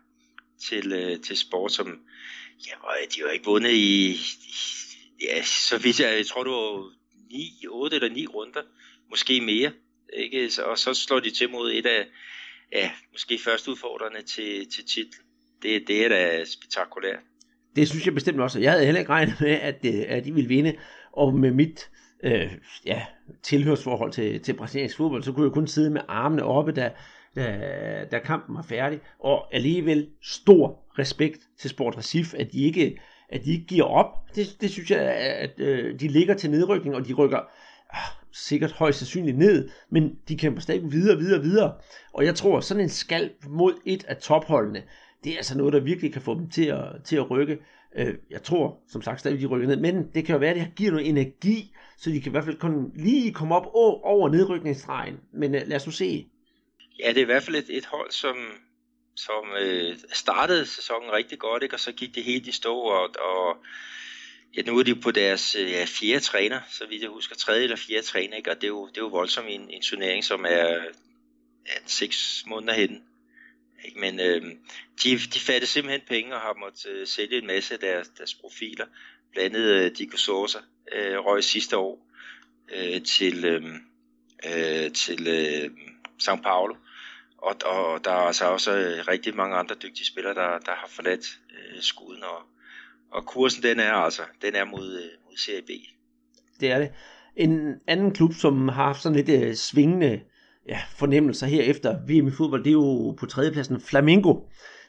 [0.69, 1.99] til, øh, til Sport, som
[2.67, 2.73] ja,
[3.15, 4.17] de har ikke vundet i,
[5.21, 6.93] ja, så vidt jeg, jeg tror det var
[7.29, 8.61] 9, 8 eller 9 runder,
[9.09, 9.71] måske mere.
[10.13, 10.63] Ikke?
[10.65, 12.07] Og så slår de til mod et af,
[12.73, 15.19] ja, måske første udfordrende til, til titel.
[15.61, 17.19] Det, det er da spektakulært.
[17.75, 18.59] Det synes jeg bestemt også.
[18.59, 20.75] Jeg havde heller ikke regnet med, at, øh, at de ville vinde.
[21.13, 21.89] Og med mit
[22.23, 22.51] øh,
[22.85, 23.05] ja,
[23.43, 26.91] tilhørsforhold til, til brasiliansk fodbold, så kunne jeg kun sidde med armene oppe, da,
[27.35, 28.99] da, da kampen var færdig.
[29.19, 32.99] Og alligevel stor respekt til Sport Recife, at de ikke
[33.31, 34.35] at de ikke giver op.
[34.35, 37.39] Det, det synes jeg, at øh, de ligger til nedrykning, og de rykker
[38.33, 41.73] sikkert højst sandsynligt ned, men de kæmper stadig videre, videre, videre.
[42.13, 44.83] Og jeg tror, sådan en skalp mod et af topholdene,
[45.23, 47.57] det er altså noget, der virkelig kan få dem til at, til at rykke.
[47.97, 50.55] Øh, jeg tror, som sagt, stadig de rykker ned, men det kan jo være, at
[50.55, 53.65] det giver noget energi, så de kan i hvert fald kun lige komme op
[54.03, 55.19] over nedrykningsstregen.
[55.33, 56.27] Men øh, lad os nu se.
[56.99, 58.35] Ja, det er i hvert fald et, et hold, som,
[59.15, 61.75] som øh, startede sæsonen rigtig godt, ikke?
[61.75, 63.57] og så gik det helt i stå, og, og
[64.57, 67.63] ja, nu er de på deres øh, ja, fjerde træner, så vidt jeg husker, tredje
[67.63, 68.51] eller fjerde træner, ikke?
[68.51, 70.67] og det er jo, det er jo voldsomt en, en turnering, som er
[71.67, 73.03] ja, seks måneder hen.
[73.85, 73.99] Ikke?
[73.99, 74.41] Men øh,
[75.03, 78.33] de, de fattede simpelthen penge og har måttet øh, sælge en masse af deres, deres
[78.33, 78.85] profiler.
[79.31, 80.59] Blandt andet øh, Dico Sosa
[80.91, 82.07] øh, røg sidste år
[82.71, 83.63] øh, til, øh,
[84.45, 85.71] øh, til øh,
[86.23, 86.75] São Paulo.
[87.37, 90.87] Og, og der er altså også øh, rigtig mange andre dygtige spillere, der, der har
[90.87, 92.23] forladt øh, skuden.
[92.23, 92.41] Og,
[93.11, 95.69] og kursen den er altså den er mod, øh, mod Serie B.
[96.59, 96.91] Det er det.
[97.35, 100.21] En anden klub, som har haft sådan lidt øh, svingende
[100.67, 104.35] ja, fornemmelser her efter VM i fodbold, det er jo på tredjepladsen Flamingo.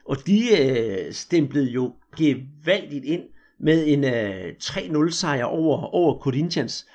[0.05, 3.23] Og de øh, stemplede jo gevaldigt ind
[3.61, 6.87] med en øh, 3-0 sejr over, over Corinthians.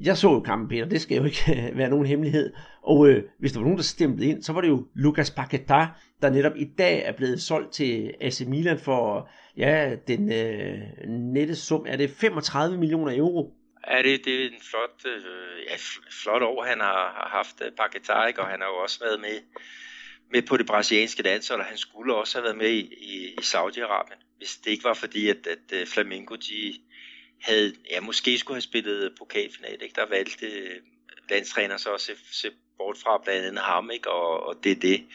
[0.00, 2.52] Jeg så jo kampen, Peter, det skal jo ikke være nogen hemmelighed.
[2.82, 5.86] Og øh, hvis der var nogen, der stemte ind, så var det jo Lucas Paquetá,
[6.22, 10.78] der netop i dag er blevet solgt til AC Milan for, ja, den øh,
[11.08, 13.54] nette sum, er det 35 millioner euro.
[13.88, 15.22] Ja, det, det er en flot, øh,
[15.68, 15.74] ja,
[16.22, 19.38] flot år, han har, har haft øh, Paqueta, og han har jo også været med,
[20.32, 23.40] med på det brasilianske landshold, og han skulle også have været med i, i, i
[23.40, 26.74] Saudi-Arabien, hvis det ikke var fordi, at, at øh, Flamengo, de
[27.42, 29.94] havde, ja, måske skulle have spillet pokalfinal, ikke?
[29.94, 30.80] Der valgte øh,
[31.30, 34.10] landstræner så at se, se bort fra blandt andet ham, ikke?
[34.10, 35.06] Og, og det er det.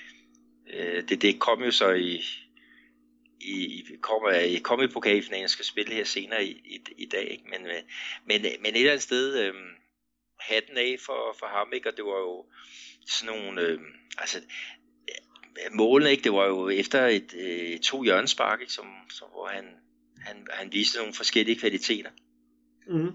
[0.74, 2.22] Øh, det, det kom jo så i,
[3.42, 7.32] i, kommer, kommer i pokalfinalen og skal spille her senere i, i, i dag.
[7.32, 7.44] Ikke?
[7.50, 7.82] Men, øh,
[8.26, 9.54] men, men et eller andet sted øh,
[10.40, 11.90] hatten af for, for ham, ikke?
[11.90, 12.46] og det var jo
[13.08, 13.62] sådan nogle...
[13.62, 13.80] Øh,
[14.18, 14.42] altså,
[15.74, 16.24] målene, ikke?
[16.24, 18.74] det var jo efter et, øh, to hjørnespark, ikke?
[18.74, 19.66] Som, som, hvor han,
[20.26, 22.10] han, han viste nogle forskellige kvaliteter.
[22.88, 23.12] Mm.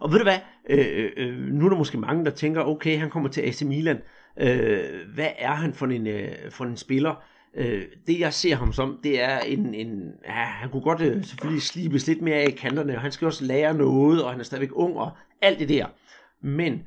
[0.00, 0.38] Og ved du hvad,
[0.70, 3.62] øh, øh, øh, nu er der måske mange, der tænker, okay, han kommer til AC
[3.62, 3.98] Milan.
[4.40, 7.24] Øh, hvad er han for en, øh, for en spiller?
[7.54, 11.24] Øh, det jeg ser ham som, det er en, en ja, han kunne godt øh,
[11.24, 14.40] selvfølgelig slibes lidt mere af i kanterne, og han skal også lære noget, og han
[14.40, 15.10] er stadigvæk ung, og
[15.42, 15.86] alt det der.
[16.40, 16.82] Men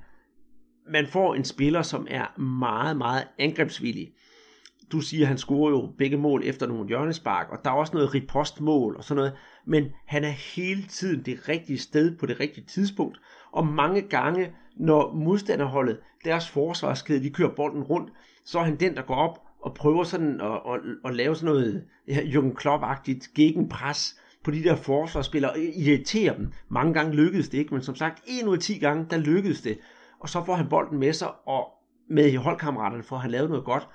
[0.88, 4.14] man får en spiller, som er meget, meget angrebsvillig.
[4.92, 8.14] Du siger, han scorer jo begge mål efter nogle hjørnespark, og der er også noget
[8.14, 9.34] ripostmål og sådan noget,
[9.66, 13.22] men han er hele tiden det rigtige sted på det rigtige tidspunkt,
[13.52, 18.14] og mange gange, når modstanderholdet, deres forsvarskæde, de kører bolden rundt,
[18.46, 21.56] så er han den, der går op og prøver sådan at, at, at lave sådan
[21.56, 26.52] noget ja, Jürgen Klopp-agtigt gegenpres på de der forsvarsspillere, og irritere dem.
[26.70, 29.62] Mange gange lykkedes det ikke, men som sagt, en ud af 10 gange, der lykkedes
[29.62, 29.80] det.
[30.20, 31.68] Og så får han bolden med sig, og
[32.10, 33.88] med holdkammeraterne får han lavet noget godt.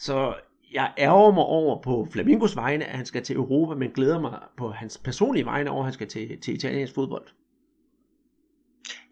[0.00, 0.34] Så
[0.72, 4.38] jeg ærger mig over på Flamingos vegne, at han skal til Europa, men glæder mig
[4.58, 7.26] på hans personlige vegne over, at han skal til, til italiensk fodbold.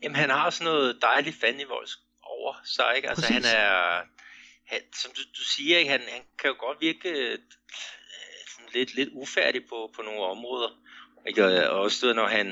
[0.02, 3.08] Jamen, han har sådan noget dejligt fandenivolds over sig, ikke?
[3.08, 3.48] Altså, Præcis.
[3.48, 4.02] han er
[4.68, 7.38] han, som du, du siger, ikke, han, han kan jo godt virke øh,
[8.52, 10.68] sådan lidt, lidt ufærdig på, på nogle områder.
[11.26, 11.70] Ikke?
[11.70, 12.46] Og også når han,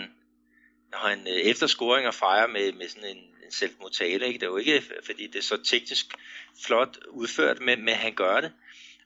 [0.91, 4.27] når han øh, efter scoringer fejrer med, med sådan en, en selvmodtale.
[4.27, 4.39] Ikke?
[4.39, 6.07] Det er jo ikke, fordi det er så teknisk
[6.67, 8.53] flot udført, men, men han gør det.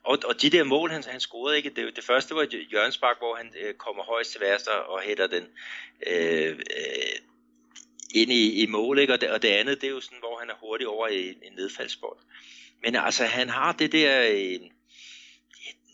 [0.02, 1.70] Og, og de der mål, han, han scorede, ikke?
[1.70, 5.26] Det, det første var Jørgens Bak, hvor han øh, kommer højst til værste og hætter
[5.26, 5.44] den
[6.06, 7.16] øh, øh,
[8.14, 8.98] ind i, i mål.
[8.98, 9.12] Ikke?
[9.12, 11.28] Og, det, og det andet, det er jo sådan, hvor han er hurtig over i
[11.28, 12.18] en nedfaldsbold.
[12.82, 14.60] Men altså, han har det der øh,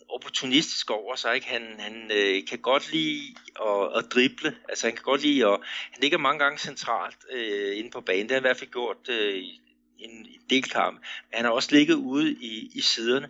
[0.08, 1.46] opportunistisk over sig, ikke?
[1.46, 5.58] Han, han øh, kan godt lide at, at drible, altså han kan godt lide at,
[5.92, 8.70] han ligger mange gange centralt øh, inde på banen, det har han i hvert fald
[8.70, 9.44] gjort øh,
[9.98, 11.04] en, en del kamp.
[11.32, 13.28] Han har også ligget ude i, i siderne,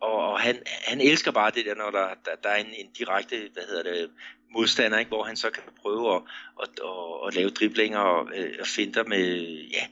[0.00, 2.90] og, og han, han elsker bare det der, når der, der, der er en, en
[2.98, 4.10] direkte, hvad hedder det,
[4.52, 5.08] modstander, ikke?
[5.08, 6.22] hvor han så kan prøve at,
[6.62, 9.36] at, at, at lave driblinger og, at og finder med,
[9.72, 9.86] ja,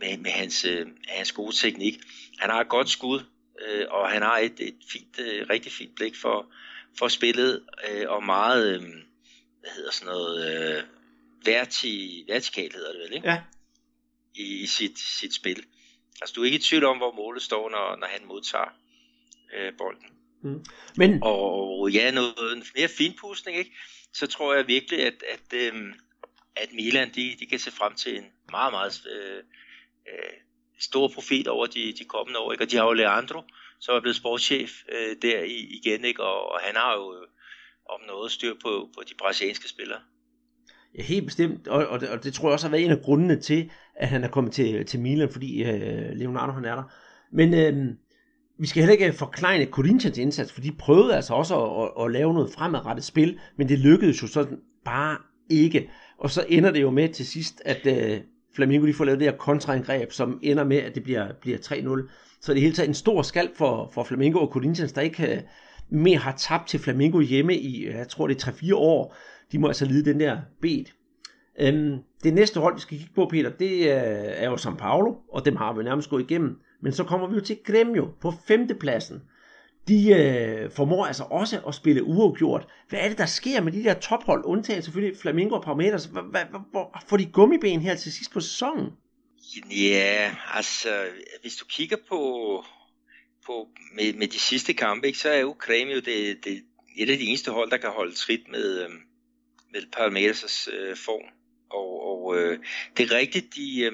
[0.00, 1.98] med, med hans, øh, hans gode teknik.
[2.38, 3.20] Han har et godt skud,
[3.66, 6.46] øh, og han har et, et fint, øh, rigtig fint blik for,
[6.98, 8.88] for spillet, øh, og meget, øh,
[9.64, 10.82] hvad hedder sådan noget, øh,
[11.44, 13.28] verti, vertikal hedder det vel, ikke?
[13.28, 13.42] Ja.
[14.34, 15.64] I, i sit, sit spil.
[16.20, 18.78] Altså, du er ikke i tvivl om, hvor målet står, når, når han modtager
[19.54, 20.06] øh, bolden.
[20.42, 20.64] Mm.
[20.96, 21.18] Men...
[21.22, 23.76] Og ja, noget mere finpustning, ikke?
[24.12, 25.74] Så tror jeg virkelig, at, at, øh,
[26.56, 29.42] at Milan, de, de kan se frem til en meget, meget øh,
[30.08, 30.32] øh,
[30.78, 32.52] stor profil over de, de kommende år.
[32.52, 32.64] Ikke?
[32.64, 33.42] Og de har jo Leandro,
[33.80, 36.22] som er blevet sportschef øh, der i, igen, ikke?
[36.22, 37.26] Og, og han har jo
[37.90, 39.98] om noget styr på, på de brasilianske spillere.
[40.98, 43.02] Ja, helt bestemt, og, og, det, og det tror jeg også har været en af
[43.02, 46.82] grundene til, at han er kommet til, til Milan, fordi øh, Leonardo han er der.
[47.32, 47.94] Men øh,
[48.58, 52.04] vi skal heller ikke øh, forklejne Corinthians indsats, for de prøvede altså også at, at,
[52.04, 55.18] at lave noget fremadrettet spil, men det lykkedes jo sådan bare
[55.50, 55.90] ikke.
[56.18, 58.20] Og så ender det jo med til sidst, at øh,
[58.56, 62.10] Flamingo de får lavet det her kontraangreb, som ender med, at det bliver, bliver 3-0.
[62.40, 65.34] Så det er helt taget en stor skalp for, for Flamingo og Corinthians, der ikke
[65.34, 65.42] øh,
[65.88, 69.16] mere har tabt til Flamingo hjemme i, jeg tror det er 3-4 år.
[69.52, 70.84] De må altså lide den der bed.
[71.60, 75.14] Øhm, det næste hold, vi skal kigge på, Peter, det øh, er jo São Paulo,
[75.32, 76.58] og dem har vi nærmest gået igennem.
[76.82, 79.22] Men så kommer vi jo til Grêmio på femtepladsen.
[79.88, 82.66] De øh, formår altså også at spille uafgjort.
[82.88, 86.04] Hvad er det, der sker med de der tophold, undtagen selvfølgelig Flamingo og Palmeiras?
[86.70, 88.86] Hvor får de gummiben her til sidst på sæsonen?
[89.70, 90.88] Ja, altså,
[91.42, 92.18] hvis du kigger på,
[93.46, 96.64] på med, med de sidste kampe, ikke, så er Ukraine jo det, det,
[96.96, 98.90] et af de eneste hold, der kan holde trit med, øh,
[99.72, 101.24] med Palmeiras' øh, form.
[101.70, 102.58] Og, og øh,
[102.96, 103.92] det er rigtigt, de, øh,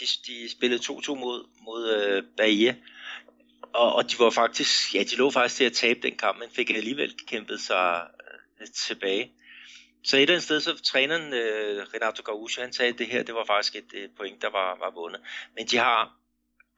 [0.00, 2.74] de, de spillede 2-2 mod, mod øh, Bahia,
[3.72, 6.50] og, og de var faktisk, ja, de lå faktisk til at tabe den kamp, men
[6.50, 8.06] fik alligevel kæmpet sig
[8.60, 9.32] øh, tilbage.
[10.04, 13.22] Så et eller andet sted, så træneren øh, Renato Gaúcho, han sagde, at det her,
[13.22, 15.20] det var faktisk et øh, point, der var, var vundet.
[15.56, 16.18] Men de har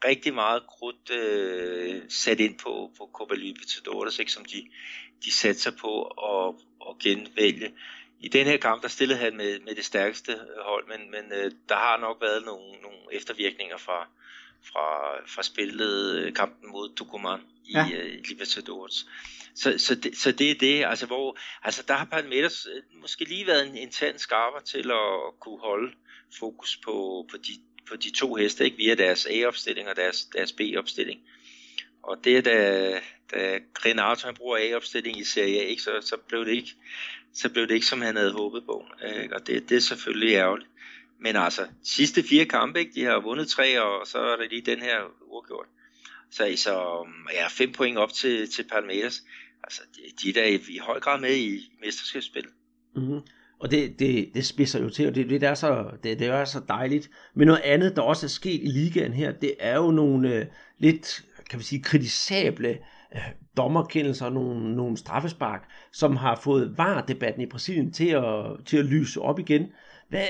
[0.04, 4.68] rigtig meget krudt øh, sat ind på, på Copa Libertadores, ikke, som de,
[5.24, 6.54] de satte sig på at,
[6.88, 7.72] at genvælge.
[8.20, 11.52] I den her kamp, der stillede han med, med det stærkeste hold, men, men øh,
[11.68, 14.08] der har nok været nogle, nogle eftervirkninger fra,
[14.62, 17.84] fra, fra spillet øh, kampen mod Tucumán i ja.
[17.84, 19.06] uh, Libertadores.
[19.54, 23.24] Så, så, det, så det er det, altså hvor, altså der har Palmeiras øh, måske
[23.24, 25.92] lige været en, en tand skarper til at kunne holde
[26.38, 27.52] fokus på, på, de,
[27.88, 31.20] for de to heste, ikke via deres A-opstilling og deres, deres B-opstilling.
[32.02, 32.90] Og det da,
[33.30, 36.74] da Renato han bruger A-opstilling i Serie A, ikke, så, så, blev det ikke,
[37.32, 38.86] så blev det ikke, som han havde håbet på.
[39.22, 39.34] Ikke?
[39.34, 40.70] Og det, det er selvfølgelig ærgerligt.
[41.20, 42.92] Men altså, sidste fire kampe, ikke?
[42.94, 45.66] de har vundet tre, og så er det lige den her uafgjort.
[46.30, 49.22] Så, så ja, fem point op til, til Palmeiras.
[49.64, 52.52] Altså, de, de er da i, i høj grad med i mesterskabsspillet.
[52.94, 53.20] Mm-hmm.
[53.60, 56.44] Og det, det, det spidser jo til, og det, det, er så, det, det er
[56.44, 57.10] så dejligt.
[57.34, 60.46] Men noget andet, der også er sket i ligaen her, det er jo nogle øh,
[60.78, 62.78] lidt, kan vi sige, kritisable
[63.14, 63.20] øh,
[63.56, 68.84] dommerkendelser og nogle, nogle straffespark, som har fået VAR-debatten i Brasilien til at, til at
[68.84, 69.72] lyse op igen.
[70.08, 70.26] Hvad,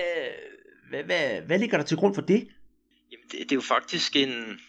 [0.89, 2.49] hvad, hvad, hvad ligger der til grund for det?
[3.13, 4.61] Jamen, det, det er jo faktisk en,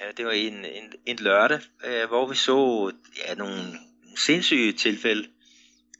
[0.00, 2.90] ja, det var en, en, en lørdag, øh, hvor vi så
[3.28, 3.62] ja, nogle
[4.16, 5.28] sindssyge tilfælde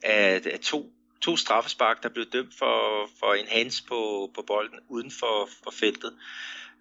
[0.03, 4.79] af, af to, to straffespark, der blev dømt for, for en hands på, på bolden
[4.89, 6.13] uden for, for feltet.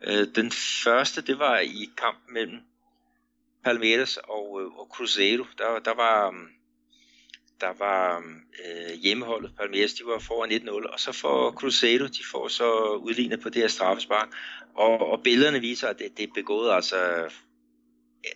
[0.03, 0.51] Øh, den
[0.83, 2.59] første, det var i kampen mellem
[3.63, 5.45] Palmeiras og, øh, og Cruzeiro.
[5.57, 6.47] Der, der var mm,
[7.61, 12.23] der var mm, øh, hjemmeholdet, Palmeiras, de var foran 1-0, og så får Cruzeiro, de
[12.31, 14.27] får så udlignet på det her straffespark,
[14.75, 17.29] og, og billederne viser, at det, det er begået altså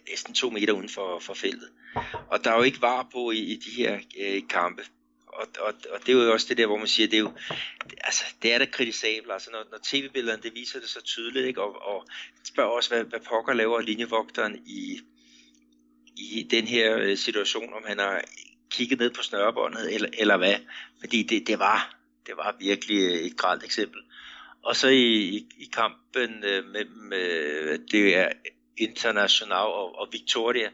[0.09, 1.69] næsten to meter uden for, for feltet.
[2.27, 4.83] Og der er jo ikke var på i, i de her øh, kampe.
[5.36, 7.34] Og, og, og det er jo også det der, hvor man siger, det er jo,
[8.03, 11.61] altså, det er da kritisabelt, altså når, når tv-billederne, det viser det så tydeligt, ikke?
[11.61, 12.07] Og, og
[12.43, 15.01] spørger også, hvad, hvad pokker laver linjevogteren i,
[16.17, 18.21] i den her øh, situation, om han har
[18.71, 20.55] kigget ned på snørebåndet, eller, eller hvad.
[20.99, 21.95] Fordi det, det, var,
[22.27, 24.01] det var virkelig øh, et gralt eksempel.
[24.63, 28.31] Og så i, i, i kampen øh, med, med det er
[28.77, 30.69] International og, og Victoria,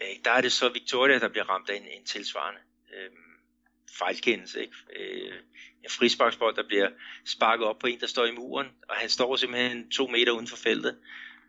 [0.00, 2.60] øh, der er det så Victoria, der bliver ramt af en, en tilsvarende
[2.94, 3.10] øh,
[3.98, 4.60] fejlkendelse.
[4.60, 4.74] Ikke?
[4.96, 5.32] Øh,
[5.84, 6.88] en frisparksbold, der bliver
[7.26, 10.46] sparket op på en, der står i muren, og han står simpelthen to meter uden
[10.46, 10.96] for feltet,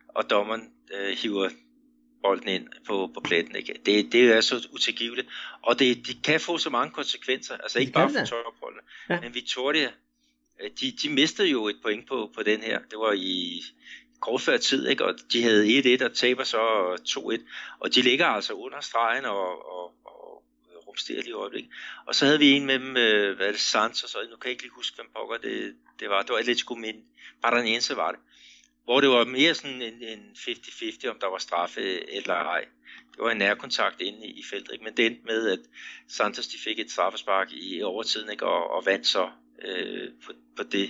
[0.08, 1.50] og dommeren øh, hiver
[2.22, 3.56] bolden ind på, på pletten.
[3.56, 3.74] Ikke?
[3.86, 5.28] Det, det er så utilgiveligt.
[5.62, 7.58] Og det, det kan få så mange konsekvenser.
[7.58, 9.22] Altså ikke bare for topholdene, ja.
[9.22, 9.92] men Victoria,
[10.62, 12.80] øh, de, de mistede jo et point på, på den her.
[12.80, 13.62] Det var i
[14.20, 15.06] kort før tid, ikke?
[15.06, 16.58] og de havde 1-1 og taber så
[17.10, 17.42] 2-1.
[17.80, 20.19] Og de ligger altså under stregen og, og, og
[20.90, 21.72] rumsterer lige i øjeblikket.
[22.08, 24.48] Og så havde vi en med dem, øh, hvad er det, Santos, og nu kan
[24.48, 26.22] jeg ikke lige huske, hvem pokker det, det var.
[26.22, 27.04] Det var Atletico Min.
[27.66, 28.20] eneste var det
[28.90, 32.66] hvor det var mere sådan en, en 50-50, om der var straffe eller ej.
[33.12, 34.84] Det var en nærkontakt inde i, i feltet, ikke?
[34.84, 35.60] men det endte med, at
[36.08, 38.46] Santos de fik et straffespark i overtiden ikke?
[38.46, 39.30] Og, og vandt så
[39.62, 40.90] øh, på, på det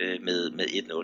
[0.00, 0.94] øh, med, med 1-0.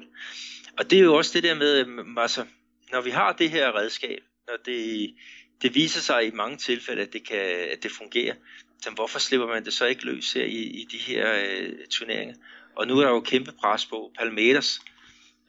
[0.78, 2.46] Og det er jo også det der med, øhm, altså,
[2.92, 5.14] når vi har det her redskab, når det,
[5.62, 7.38] det viser sig i mange tilfælde, at det, kan,
[7.72, 8.34] at det fungerer,
[8.80, 12.34] så hvorfor slipper man det så ikke løs her i, i de her øh, turneringer?
[12.76, 14.80] Og nu er der jo kæmpe pres på Palmeiras,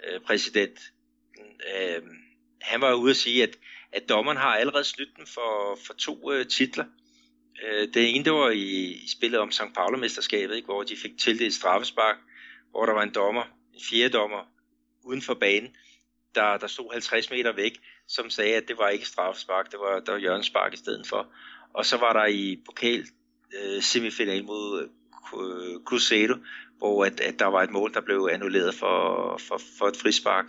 [0.07, 0.79] øh, præsident,
[1.39, 2.01] øh,
[2.61, 3.59] han var jo ude at sige, at,
[3.91, 6.85] at dommeren har allerede snydt dem for, for to øh, titler
[7.63, 9.73] Øh, det ene, det var i, i spillet om St.
[9.75, 12.17] Paulo-mesterskabet, ikke, hvor de fik tildelt straffespark,
[12.71, 13.43] hvor der var en dommer,
[13.73, 14.51] en fjerde dommer,
[15.03, 15.75] uden for banen,
[16.35, 17.79] der, der stod 50 meter væk,
[18.09, 21.27] som sagde, at det var ikke straffespark, det var, der var hjørnespark i stedet for.
[21.73, 23.05] Og så var der i pokal
[23.53, 24.89] øh, semifinal mod
[25.33, 26.35] øh, Cruzeiro,
[26.77, 30.45] hvor at, at der var et mål, der blev annulleret for, for, for et frispark.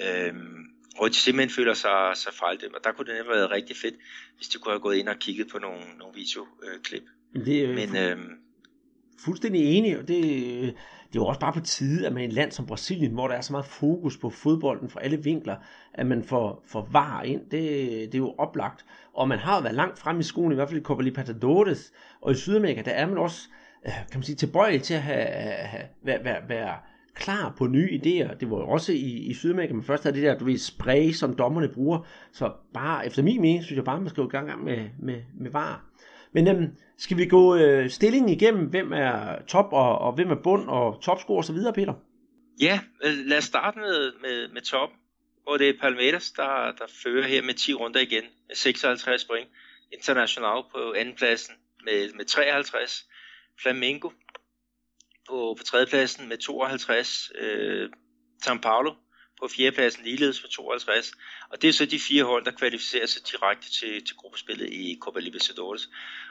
[0.00, 3.50] Øhm, hvor de simpelthen føler sig, sig fejldømt, og der kunne det nemlig have været
[3.50, 3.94] rigtig fedt,
[4.36, 7.02] hvis de kunne have gået ind og kigget på nogle, nogle videoklip.
[7.34, 8.30] Det er Men, øhm,
[9.24, 10.74] fuldstændig enig, og det,
[11.12, 13.34] det var også bare på tide, at man i et land som Brasilien, hvor der
[13.34, 15.56] er så meget fokus på fodbolden fra alle vinkler,
[15.94, 17.60] at man får, får var ind, det,
[18.12, 18.84] det er jo oplagt.
[19.14, 21.92] Og man har jo været langt frem i skolen, i hvert fald i Copa Libertadores,
[22.20, 23.48] og i Sydamerika, der er man også
[23.86, 26.74] øh, kan man sige, tilbøjelig til at have, have, være, være, være
[27.14, 28.34] klar på nye idéer.
[28.34, 31.10] Det var jo også i, i Sydamerika, man først havde det der, du ved, spray,
[31.10, 32.06] som dommerne bruger.
[32.32, 35.22] Så bare, efter min mening, synes jeg bare, man skal jo i gang med, med,
[35.34, 35.84] med var.
[36.32, 40.42] Men øhm, skal vi gå øh, stillingen igennem, hvem er top og, og hvem er
[40.44, 41.94] bund og topscore osv., Peter?
[42.60, 44.90] Ja, øh, lad os starte med, med, med top,
[45.42, 49.48] hvor det er Palmeiras, der, der fører her med 10 runder igen, med 56 point.
[49.92, 51.54] International på andenpladsen
[51.84, 53.06] med, med 53.
[53.62, 54.08] Flamengo
[55.28, 57.32] på, på tredjepladsen med 52.
[57.38, 57.90] Øh,
[58.46, 58.94] São Paulo
[59.40, 61.12] på fjerdepladsen ligeledes med 52.
[61.50, 64.98] Og det er så de fire hold, der kvalificerer sig direkte til, til gruppespillet i
[65.00, 65.88] Copa Libertadores.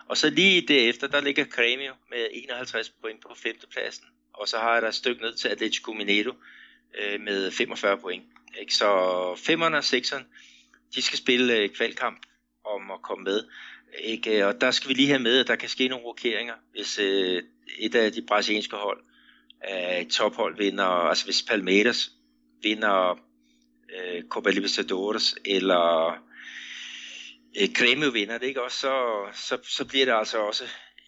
[0.07, 4.05] Og så lige derefter, der ligger Grêmio med 51 point på femtepladsen.
[4.33, 6.33] Og så har jeg der et stykke ned til Atletico Mineiro
[6.99, 8.23] øh, med 45 point.
[8.59, 8.75] Ikke?
[8.75, 10.25] Så femmerne og sekserne,
[10.95, 12.25] de skal spille øh, kvalkamp
[12.65, 13.43] om at komme med.
[13.99, 14.47] Ikke?
[14.47, 17.43] Og der skal vi lige have med, at der kan ske nogle rokeringer, hvis øh,
[17.79, 19.03] et af de brasilianske hold,
[19.71, 22.11] øh, tophold vinder, altså hvis Palmeiras
[22.63, 23.19] vinder
[23.97, 26.07] øh, Copa Libertadores, eller
[27.61, 28.63] øh, Grêmio vinder det, ikke?
[28.63, 30.63] Også, så, så, så bliver det altså også,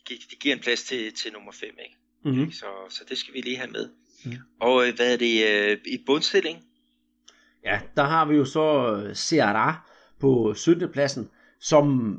[0.08, 1.98] det giver en plads til, til nummer 5, ikke?
[2.26, 2.52] Mm-hmm.
[2.52, 3.90] Så, så det skal vi lige have med.
[4.26, 4.32] Mm.
[4.60, 6.64] Og øh, hvad er det øh, i bundstilling?
[7.66, 9.74] Ja, der har vi jo så øh, Ceará
[10.20, 10.92] på 17.
[10.92, 11.30] pladsen,
[11.60, 12.18] som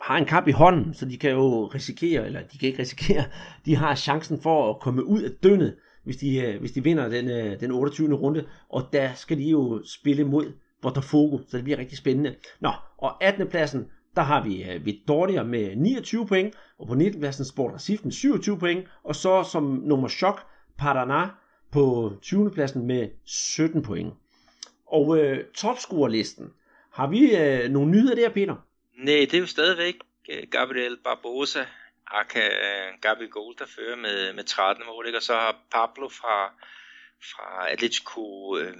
[0.00, 3.24] har en kamp i hånden, så de kan jo risikere, eller de kan ikke risikere,
[3.64, 5.76] de har chancen for at komme ud af dønnet,
[6.10, 8.14] hvis de, øh, hvis de vinder den, øh, den 28.
[8.14, 10.52] runde, og der skal de jo spille mod
[10.82, 12.34] Botafogo, så det bliver rigtig spændende.
[12.60, 13.48] Nå, og 18.
[13.48, 17.20] pladsen, der har vi uh, Vitória med 29 point, og på 19.
[17.20, 20.40] pladsen Sport Recife med 27 point, og så som nummer chok,
[20.82, 21.26] Paraná
[21.72, 22.50] på 20.
[22.50, 24.14] pladsen med 17 point.
[24.86, 26.46] Og øh, topscorerlisten,
[26.92, 28.54] har vi øh, nogle nyheder der, Peter?
[28.98, 29.94] Nej, det er jo stadigvæk
[30.50, 31.60] Gabriel Barbosa,
[32.10, 35.18] Aka øh, Gabi Gold, der fører med, med 13 mål, ikke?
[35.18, 36.52] og så har Pablo fra,
[37.22, 38.74] fra Atletico øh,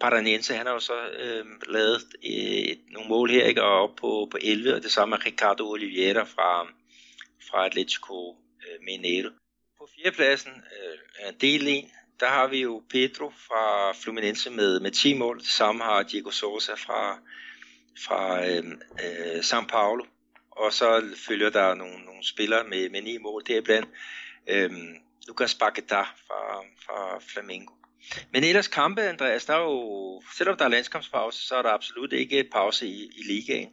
[0.00, 2.30] Paranense, han har jo så øh, lavet øh,
[2.72, 3.62] et, nogle mål her, ikke?
[3.62, 6.66] og op på, på 11, og det samme er Ricardo Oliveira fra,
[7.50, 9.30] fra Atletico øh, Mineiro.
[9.78, 11.84] På fjerdepladsen, øh, del 1,
[12.20, 15.38] der har vi jo Pedro fra Fluminense med, med 10 mål.
[15.38, 17.18] Det samme har Diego Sosa fra,
[18.06, 18.64] fra øh,
[19.04, 20.04] øh, São Paulo.
[20.56, 23.88] Og så følger der nogle, nogle spillere med, med 9 mål deriblandt.
[24.48, 24.70] Øh,
[25.28, 27.72] Lucas Paquetá fra, fra Flamengo.
[28.32, 32.12] Men ellers kampe, Andreas, der er jo, selvom der er landskampspause, så er der absolut
[32.12, 33.68] ikke pause i, i ligaen.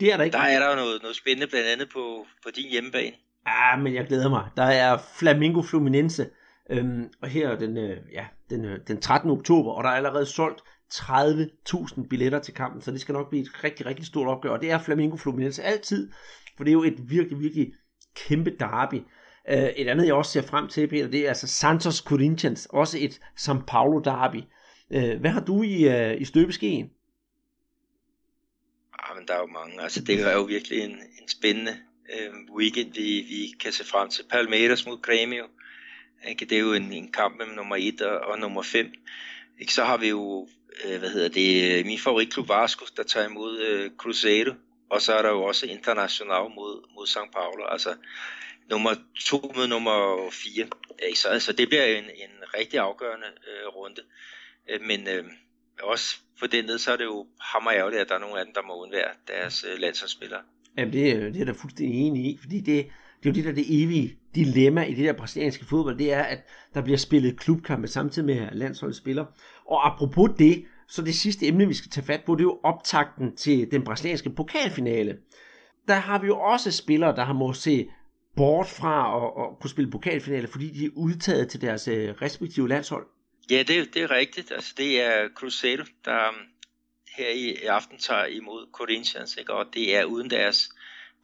[0.00, 0.36] Det er der ikke.
[0.36, 3.16] Der er der jo noget, noget spændende, blandt andet på, på din hjemmebane.
[3.46, 4.50] Ja, men jeg glæder mig.
[4.56, 6.30] Der er Flamingo Fluminense,
[6.70, 9.30] øhm, og her den, øh, ja, den, øh, den 13.
[9.30, 10.60] oktober, og der er allerede solgt
[10.94, 14.50] 30.000 billetter til kampen, så det skal nok blive et rigtig, rigtig stort opgør.
[14.50, 16.12] Og det er Flamingo Fluminense altid,
[16.56, 17.72] for det er jo et virkelig, virkelig
[18.14, 19.02] kæmpe derby.
[19.48, 22.98] Øh, et andet, jeg også ser frem til, Peter, det er altså Santos Corinthians, også
[23.00, 24.42] et São Paulo derby.
[24.90, 26.90] Øh, hvad har du i, øh, i støbeskeen?
[28.98, 29.82] Ah, men der er jo mange.
[29.82, 31.76] Altså, det er jo virkelig en, en spændende
[32.14, 34.24] øh, weekend, vi, vi kan se frem til.
[34.30, 35.46] Palmeiras mod Grêmio.
[36.28, 36.44] Ikke?
[36.44, 38.92] Det er jo en, en kamp mellem nummer 1 og, og nummer 5.
[39.60, 39.74] Ikke?
[39.74, 40.48] Så har vi jo,
[40.84, 44.54] Øh, hvad hedder det, min favoritklub Vasco, der tager imod øh, Cruzeiro.
[44.90, 47.64] Og så er der jo også International mod, mod São Paulo.
[47.64, 47.94] Altså,
[48.70, 50.66] nummer to mod nummer fire.
[51.14, 54.02] Så altså, det bliver en, en rigtig afgørende øh, runde.
[54.70, 55.24] Øh, men øh,
[55.82, 58.44] også for den ned, så er det jo hammer ærgerligt, at der er nogle af
[58.44, 60.40] dem, der må undvære deres øh, landsholdsspillere.
[60.78, 62.86] Jamen det, er, det er der fuldstændig enig i, fordi det,
[63.22, 66.22] det er jo det der det evige dilemma i det der brasilianske fodbold, det er,
[66.22, 66.38] at
[66.74, 69.26] der bliver spillet klubkampe samtidig med landsholdsspillere.
[69.66, 72.60] Og apropos det, så det sidste emne, vi skal tage fat på, det er jo
[72.62, 75.16] optakten til den brasilianske pokalfinale.
[75.88, 77.88] Der har vi jo også spillere, der har må se
[78.36, 82.68] bort fra at, at kunne spille pokalfinale, fordi de er udtaget til deres øh, respektive
[82.68, 83.06] landshold?
[83.50, 84.52] Ja, det, det er rigtigt.
[84.52, 86.34] Altså, det er Cruzeiro, der um,
[87.16, 89.52] her i, i aften tager imod Corinthians, ikke?
[89.52, 90.70] og det er uden deres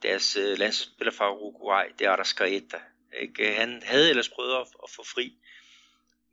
[0.01, 2.77] deres øh, landsspiller fra Uruguay, det er Arrascaeta.
[3.21, 3.49] Ikke?
[3.49, 5.33] Øh, han havde ellers prøvet at, at få fri,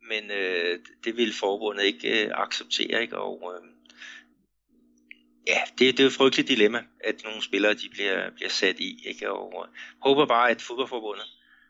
[0.09, 3.01] men øh, det ville forbundet ikke øh, acceptere.
[3.01, 3.17] Ikke?
[3.17, 3.69] Og, øh,
[5.47, 8.79] ja, det, det er jo et frygteligt dilemma, at nogle spillere de bliver, bliver sat
[8.79, 9.07] i.
[9.07, 9.31] Ikke?
[9.31, 11.25] Og øh, håber bare, at fodboldforbundet,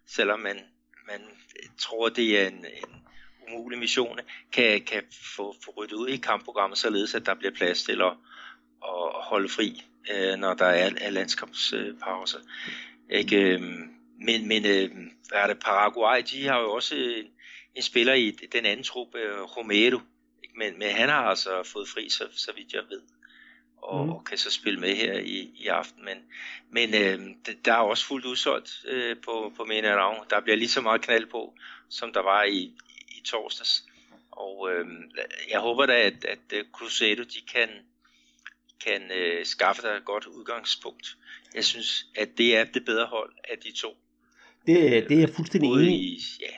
[0.08, 0.60] selvom man,
[1.08, 1.22] man
[1.78, 3.06] tror, det er en, en
[3.48, 4.20] umulig mission,
[4.52, 5.04] kan, kan
[5.36, 8.14] få, få ryddet ud i kampprogrammet, således at der bliver plads til at,
[8.84, 12.40] at holde fri, øh, når der er, er landskampspauser.
[13.10, 13.38] Ikke?
[13.38, 14.90] Øhm, men, men øh,
[15.30, 17.26] hvad er det, Paraguay, de har jo også en,
[17.76, 20.00] en spiller i den anden trup, øh, Romero,
[20.44, 20.58] ikke?
[20.58, 23.02] Men, men han har altså fået fri, så, så vidt jeg ved
[23.86, 24.12] og, mm.
[24.12, 26.06] og kan så spille med her i, i aften.
[26.06, 26.18] Men,
[26.70, 30.30] men øh, der er også fuldt udsolgt øh, på, på Minerang.
[30.30, 31.54] Der bliver lige så meget knald på,
[31.90, 32.74] som der var i,
[33.08, 33.86] i torsdags.
[34.32, 34.86] Og øh,
[35.52, 37.70] jeg håber da, at, at øh, Cruzeiro de kan,
[38.86, 41.18] kan øh, skaffe dig et godt udgangspunkt.
[41.56, 43.90] Jeg synes, at det er det bedre hold af de to.
[44.68, 46.20] Det, det er jeg fuldstændig enig i.
[46.42, 46.56] Ja.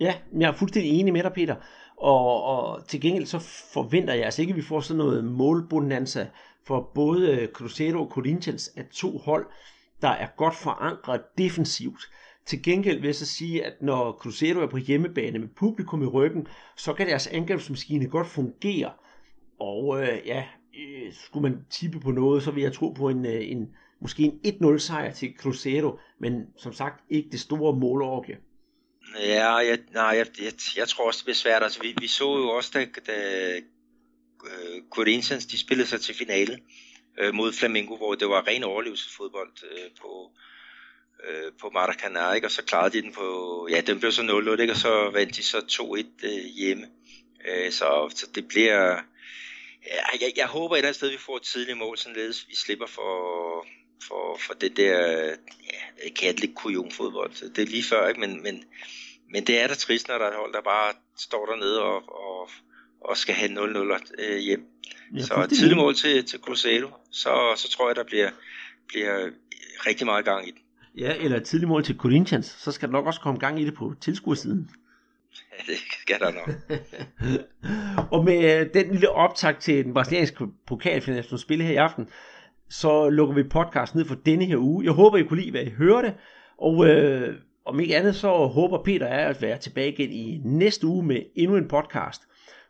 [0.00, 1.56] Ja, jeg er fuldstændig enig med dig, Peter.
[1.96, 3.38] Og, og til gengæld så
[3.72, 6.28] forventer jeg altså ikke, at vi får sådan noget målbonanza
[6.66, 9.46] for både Cruzeiro og Corinthians af to hold,
[10.02, 12.10] der er godt forankret defensivt.
[12.46, 16.06] Til gengæld vil jeg så sige, at når Cruzeiro er på hjemmebane med publikum i
[16.06, 16.46] ryggen,
[16.76, 18.92] så kan deres angrebsmaskine godt fungere.
[19.60, 20.44] Og øh, ja,
[20.78, 23.68] øh, skulle man tippe på noget, så vil jeg tro på en, øh, en
[24.00, 28.38] måske en 1-0 sejr til Cruzeiro, men som sagt ikke det store målorgie.
[29.18, 31.62] Ja, jeg, nej, jeg, jeg, jeg tror også, det bliver svært.
[31.62, 33.58] Altså, vi, vi så jo også, da, da
[34.40, 36.58] uh, Corinthians de spillede sig til finale
[37.20, 40.30] uh, øh, mod Flamengo, hvor det var ren overlevelsesfodbold uh, på,
[41.28, 42.46] uh, på Maracanã, ikke?
[42.46, 44.22] og så klarede de den på, ja, den blev så
[44.56, 44.72] 0-0, ikke?
[44.72, 46.86] og så vandt de så 2-1 uh, hjemme.
[47.36, 49.00] Uh, så, så det bliver,
[49.86, 52.56] ja, jeg, jeg håber et eller andet sted, vi får et tidligt mål, således vi
[52.56, 53.66] slipper for,
[54.08, 55.28] for, for det der,
[55.72, 57.52] ja, katteligt kujonfodbold.
[57.54, 58.20] Det er lige før, ikke?
[58.20, 58.64] Men, men,
[59.32, 61.96] men det er da trist, når der er et hold, der bare står dernede og,
[62.26, 62.48] og,
[63.00, 64.64] og skal have 0-0 øh, hjem.
[65.14, 68.30] Ja, så et tidligt mål til, til Cruzeiro, så, så tror jeg, der bliver,
[68.88, 69.30] bliver
[69.86, 70.60] rigtig meget gang i den.
[70.96, 73.64] Ja, eller et tidligt mål til Corinthians, så skal der nok også komme gang i
[73.64, 74.70] det på tilskuersiden.
[75.66, 76.50] Det skal der nok.
[78.12, 82.08] og med øh, den lille optag til den brasilianske pokalfinale, som spiller her i aften,
[82.70, 84.84] så lukker vi podcasten ned for denne her uge.
[84.84, 86.14] Jeg håber, I kunne lide, hvad I hørte,
[86.58, 87.34] og øh,
[87.66, 91.22] om ikke andet, så håber Peter er at være tilbage igen i næste uge med
[91.36, 92.22] endnu en podcast.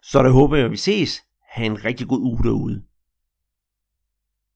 [0.03, 1.23] Så der håber jeg, at vi ses.
[1.51, 2.83] Ha' en rigtig god uge derude.